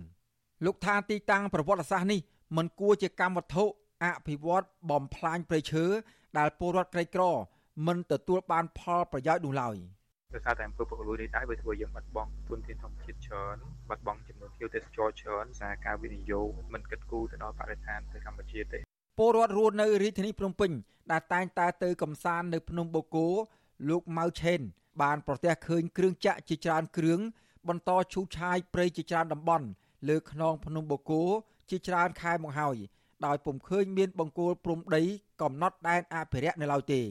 [0.66, 2.20] លោកថាទីតាំងប្រវត្តិសាស្ត្រនេះ
[2.58, 3.64] មិនគួរជាកម្មវត្ថុ
[4.06, 5.86] អភិវឌ្ឍបំផ្លាញព្រៃឈើ
[6.38, 7.24] ដែលពលរដ្ឋក្រីក្រ
[7.88, 9.76] មិនទទួលបានផលប្រយោជន៍នោះឡើយ
[10.34, 13.58] ដោយសារតែអំពើពុករលួយនេះដែរវាធ្វើយើងបាត់បង់ទុនធានធម្មជាតិច្រើន
[13.90, 18.80] បាត់បង់ចំនួនភ្ញៀវទេសចរច្រើនសារការវិនិយោគមិនគិតគូរទៅដល់បរិស្ថានទៅកម្ពុជាទេ
[19.20, 20.72] ពលរដ្ឋរស់នៅរាជធានីភ្នំពេញ
[21.12, 23.28] ដែលតែងតែទៅកំសាន្តនៅភ្នំបូកគោ
[23.90, 24.60] លោកម៉ៅឆេន
[25.02, 27.20] បានប្រទះឃើញគ្រឿងចាក់ជាច្រើនគ្រឿង
[27.68, 29.68] បន្តឈូសឆាយព្រៃជាច្រើនតំបន់
[30.10, 31.24] លើខ្នងភ្នំបូកគោ
[31.70, 32.78] ជាច្រើនខែមកហើយ
[33.26, 35.04] ដោយពុំឃើញមានបង្គោលព្រំដី
[35.42, 37.02] កំណត់ដែនអភិរក្សនៅឡើយទេ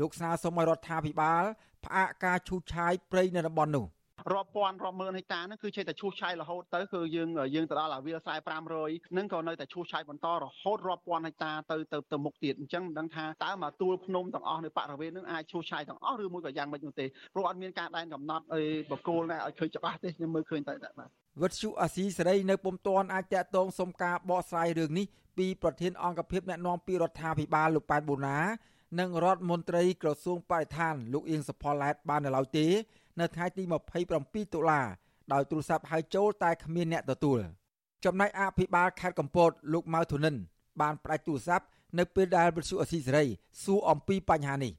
[0.00, 1.44] លោកស្នើសុំឲ្យរដ្ឋាភិបាល
[1.84, 3.86] ផ្អាកការឈូសឆាយព្រៃនៅតំបន់នោះ
[4.34, 8.34] រាប់ពាន់រាប់ម៉ឺនហិកតាហ្នឹងគឺចេះតែឈូសឆាយរហូតទៅគឺយើងយើងទៅដល់អាវាលខ្សែ
[8.76, 21.08] 500ហ្នឹងក៏នៅតែឈូសឆាយបន្តរហូតរាប់ពាន់ហិកតាទៅទៅទៅមុខទៀតអញ្ចឹងមិនដឹងថាតើមកទួលភ្នំទាំងអស់នៅបរិវេណហ្នឹងអាចឈូសឆាយទាំងអស់ឬមួយក៏យ៉ាងម៉េចនោះទេព្រោះអត់មានការដែនកំណត់អីបកគោលណាឲ្យឃើញច្បាស់ទេខ្ញុំមើលឃើញតែបាទ
[21.42, 25.06] វិទ្យុអាស៊ីសេរីនៅពុំទាន់អាចតាក់ទងសុំការបកស្រាយរឿងនេះ
[25.38, 28.38] ពីប្រធានអង្គភិបអ្នកណែនាំពីរដ្ឋាភិបាលលោកប៉ែនបូណា
[28.98, 32.66] និងរដ្ឋមន្ត្រីក្រសួងបរិស្ថានលោកអៀងសផល្លែតបាននៅឡើយទេ
[33.20, 33.62] នៅថ្ងៃទី
[34.08, 34.82] 27តុលា
[35.32, 37.40] ដោយទូរស័ព្ទហៅចូលតែគ្មានអ្នកទទួល
[38.04, 40.34] ចំណែកអភិបាលខេត្តកំពតលោកម៉ៅធុនិន
[40.80, 41.66] បានផ្ដាច់ទូរស័ព្ទ
[41.98, 43.24] នៅពេលដែលវិទ្យុអស៊ីសេរី
[43.62, 44.72] សួរអំពីបញ្ហានេះ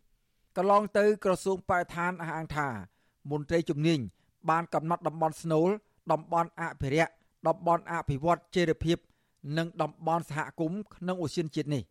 [0.58, 2.68] កន្លងទៅក្រសួងបរិស្ថានអះអាងថា
[3.32, 4.00] មន្ត្រីជំនាញ
[4.50, 5.70] បានកំណត់តំបន់ស្នូល
[6.12, 7.12] តំបន់អភិរក្ស
[7.48, 8.98] តំបន់អភិវឌ្ឍជេរភាព
[9.58, 11.84] និងតំបន់សហគមន៍ក្នុងអូសៀនជាតិនេះ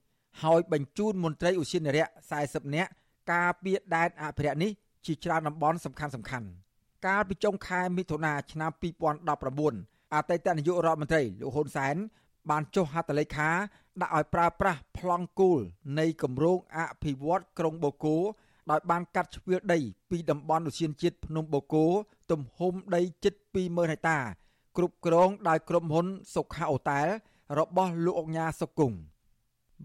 [0.43, 2.07] ហើយបញ្ជូនមន្ត្រីឧស្សាហនរៈ
[2.41, 2.91] 40នាក់
[3.32, 4.70] ការពារដែនអភិរក្សនេះ
[5.07, 6.47] ជាច្រើនតំបន់សំខាន់សំខាន់
[7.07, 8.70] កាលពីចុងខែមិថុនាឆ្នាំ
[9.43, 11.97] 2019អតីតនាយករដ្ឋមន្ត្រីលោកហ៊ុនសែន
[12.51, 13.51] បានចុះហត្ថលេខា
[14.03, 15.61] ដាក់ឲ្យប្រើប្រាស់ប្លង់គោល
[15.99, 18.16] នៃគម្រោងអភិវឌ្ឍក្រុងបូកូ
[18.70, 19.78] ដោយបានកាត់ជ្រឿដី
[20.11, 21.84] ពីតំបន់ឧទ្យានជាតិភ្នំបូកូ
[22.30, 24.18] ទំហំដីជិត20000ហិកតា
[24.76, 27.07] គ្រប់គ្រងដោយក្រុមហ៊ុនសុខាអូតែល
[27.59, 28.97] របស់លោកអង្ញាសុគង្គ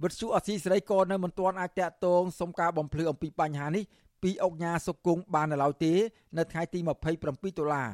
[0.03, 3.83] វិទ្យុអស៊ីសេរីក៏នៅមិនទាន់អាចតាក់ទងសុំការបំភ្លឺអំពីបញ្ហានេះ
[4.23, 5.93] ពីអុកញ៉ាសុគង្គបាននៅឡើយទេ
[6.37, 7.89] នៅថ្ងៃទី27ដុល្លារ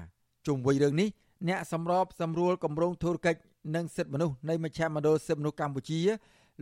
[0.48, 1.10] ជុំវិញរឿងនេះ
[1.48, 3.40] អ្នកសម្របសម្រួលគម្រោងធុរកិច្ច
[3.76, 6.02] និងសិទ្ធិមនុស្សនៃមជ្ឈមណ្ឌលសិទ្ធិមនុស្សកម្ពុជា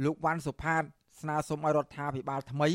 [0.04, 0.84] លោកវ៉ាន់សុផាត
[1.22, 2.70] ស្នើសុំឲ្យរដ្ឋាភិបាលថ្មី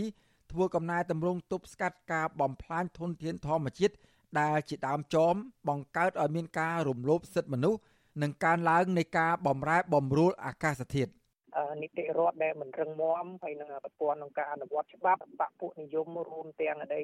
[0.51, 3.95] ធ្វើកំណែតម្រង់ទប់ស្កាត់ការបំផ្លាញធនធានធម្មជាតិ
[4.41, 5.35] ដែលជាដើមចម
[5.69, 7.81] បង្កើតឲ្យមានការរំលោភសិទ្ធិមនុស្ស
[8.23, 11.11] និងការឡើងនៃការបំរែបំរួលអាកាសធាតុ
[11.83, 17.03] នីតិរដ្ឋដែលមិនរឹងមាំហើយនឹងប្រព័ន្ធក្នុងការអនុវត្តច្បាប់បពពួកនិយមរួមទាំងអី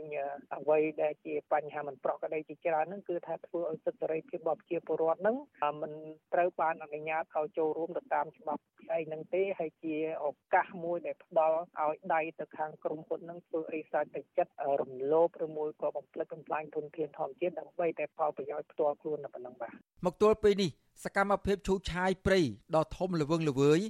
[0.57, 5.37] អ្វីដែលជាបញ្ហាមិនប្រក្រតីជាច្រើនហ្នឹងគឺថាធ្វើឲ្យសិទ្ធិសេរីភាពរបស់ប្រជាពលរដ្ឋហ្នឹង
[5.83, 5.93] មិន
[6.35, 9.95] ត្រូវបានអនុញ្ញាតឲ្យចូលរួមទៅតាមច្បាប់ស្អីហ្នឹងទេហើយជា
[10.25, 19.73] ឱកាសមួយដែលផ្ដល់ឲ្យដៃទៅខាងក្រុមហ៊ុនហ្នឹងធ្វើអីសាច់ទៅចិត្តរំលោភឬមួយក៏បំផ្លិចបំផ្លាញធនធានធម្មជាតិដើម្បីតែផលប្រយោជន៍ផ្ទាល់ខ្លួនតែប៉ុណ្ណឹងបាទ
[20.07, 20.71] មកទល់ពេលនេះ
[21.05, 22.41] សកម្មភាពឈូសឆាយព្រៃ
[22.77, 23.81] ដ៏ធំល្វឹងល្វើយ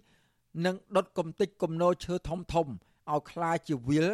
[0.66, 4.08] និងដុតកំទេចគំនរឈើធំធំឲ្យคล้ายជាវិល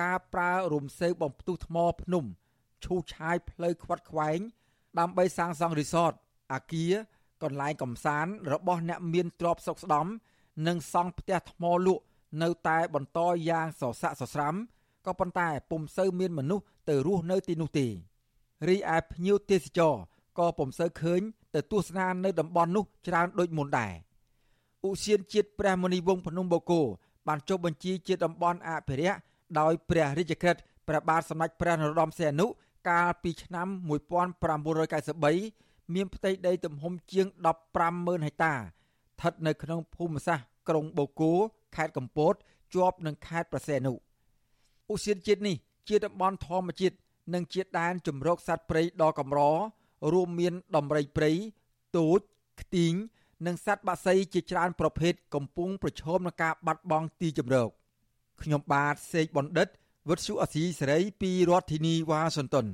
[0.00, 2.24] ការប្រើរំសេវបំផ្ទុះថ្មភ្នំ
[2.84, 4.38] ឈូសឆាយផ្លូវខ្វាត់ខ្វែង
[4.98, 6.12] ដើម្បីសាងសង់រីសត
[6.52, 6.92] អាគារ
[7.42, 10.06] កន្លែងកំសាន្តរបស់អ្នកមានទ្រព្យសុខស្ដំ
[10.66, 12.02] និងសង់ផ្ទះថ្មលក់
[12.42, 14.54] នៅតែបន្តយ៉ាងសស័កសស្រាំ
[15.06, 17.86] ក៏ប៉ុន្តែពុំសូវមានមនុស្សទៅរស់នៅទីនោះទេ
[18.68, 19.94] រីឯភ្ញៀវទេសចរ
[20.38, 21.20] ក៏ពុំសូវឃើញ
[21.54, 23.92] ទៅទស្សនានៅតំបន់នោះច្រើនដូចមុនដែរ
[24.85, 26.81] ឧស្សាហជាតិព្រះមុនីវង្សភ្នំបូកូ
[27.27, 29.19] បានចុះបញ្ជីជាតំបន់អភិរក្ស
[29.59, 32.47] ដោយព្រះរាជក្រឹត្យព្រះបាទសម្ដេចព្រះនរោត្តមសីហនុ
[32.89, 33.67] កាលពីឆ្នាំ
[34.55, 37.27] 1993មានផ្ទៃដីទំហំជាង
[37.77, 41.33] 150,000ហិកតាស្ថិតនៅក្នុងភូមិសាស្ត្រក្រុងបូកូ
[41.75, 42.33] ខេត្តកំពត
[42.75, 43.93] ជាប់នឹងខេត្តប្រសេនុ
[44.91, 45.55] ឧស្សាហជាតិនេះ
[45.87, 46.95] ជាតំបន់ធម្មជាតិ
[47.33, 49.41] និងជាដែនជំរកសត្វព្រៃដ៏កម្រ
[50.13, 51.31] រួមមានដំរីព្រៃ
[51.97, 52.19] ទូច
[52.61, 52.93] ខ្ទីង
[53.45, 57.69] និងសត្វបក្សីជាច្រើនប្រភេទកំពុងប្រឈមនឹងការបាត់បង់ទីជម្រក
[58.41, 59.67] ខ្ញុំបាទសេកបណ្ឌិត
[60.09, 62.67] វុទ្ធុអសីសេរីពីរដ្ឋធានីវ៉ាស៊ីនតោន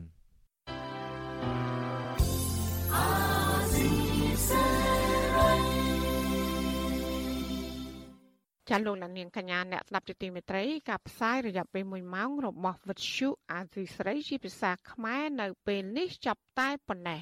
[8.69, 17.21] ចាលោកលានាងកញ្ញាអ្នកស្ដាប់ជាទីមេត្រីការផ្សាយរយៈពេល1ម៉ោងរបស់វិទ្យុអាស៊ីសេរីជាភាសាខ្មែរនៅពេលនេះចាប់តែប៉ុណ្ណេះ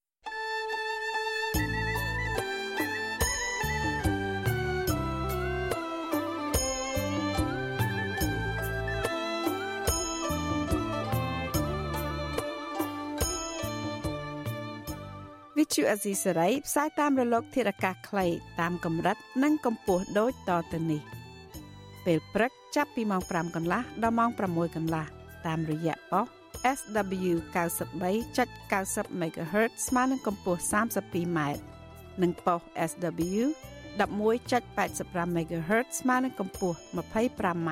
[15.61, 18.25] វិទ្យុអេស៊ីសរ៉ៃផ្សាយតាមរលក ធារកាសខ្លី
[18.61, 21.01] តាមកម្រិត និងកម្ពស់ដូចតទៅនេះ
[22.05, 25.05] ពេលព្រឹកចាប់ពីម៉ោង5កន្លះដល់ម៉ោង6កន្លះ
[25.47, 26.25] តាមរយៈប៉ុស
[26.77, 27.33] SW
[28.05, 31.39] 93.90 MHz ស្មើនឹងកម្ពស់ 32m
[32.21, 33.43] និងប៉ុស SW
[33.99, 37.71] 11.85 MHz ស្មើនឹងកម្ពស់ 25m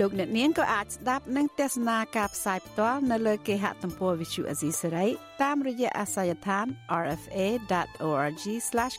[0.00, 5.06] លោកអ្នកនាងក៏អាចស្ដាប់និងទស្សនាការផ្សាយផ្ទាល់នៅលើគេហទំព័រ Visual Asia សេរី
[5.42, 6.66] តាមរយៈអាសយដ្ឋាន
[7.06, 8.44] rfa.org/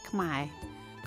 [0.09, 0.41] ខ្មែរ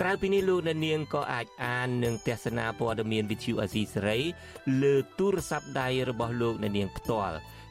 [0.00, 4.18] ក្រៅពីនេះលោកអ្នកនាងក៏អាចអាននិងទស្សនាព័ត៌មាន Visual Asia សេរី
[4.82, 7.36] លើទូរស័ព្ទដៃរបស់លោកអ្នកនាងផ្ទាល់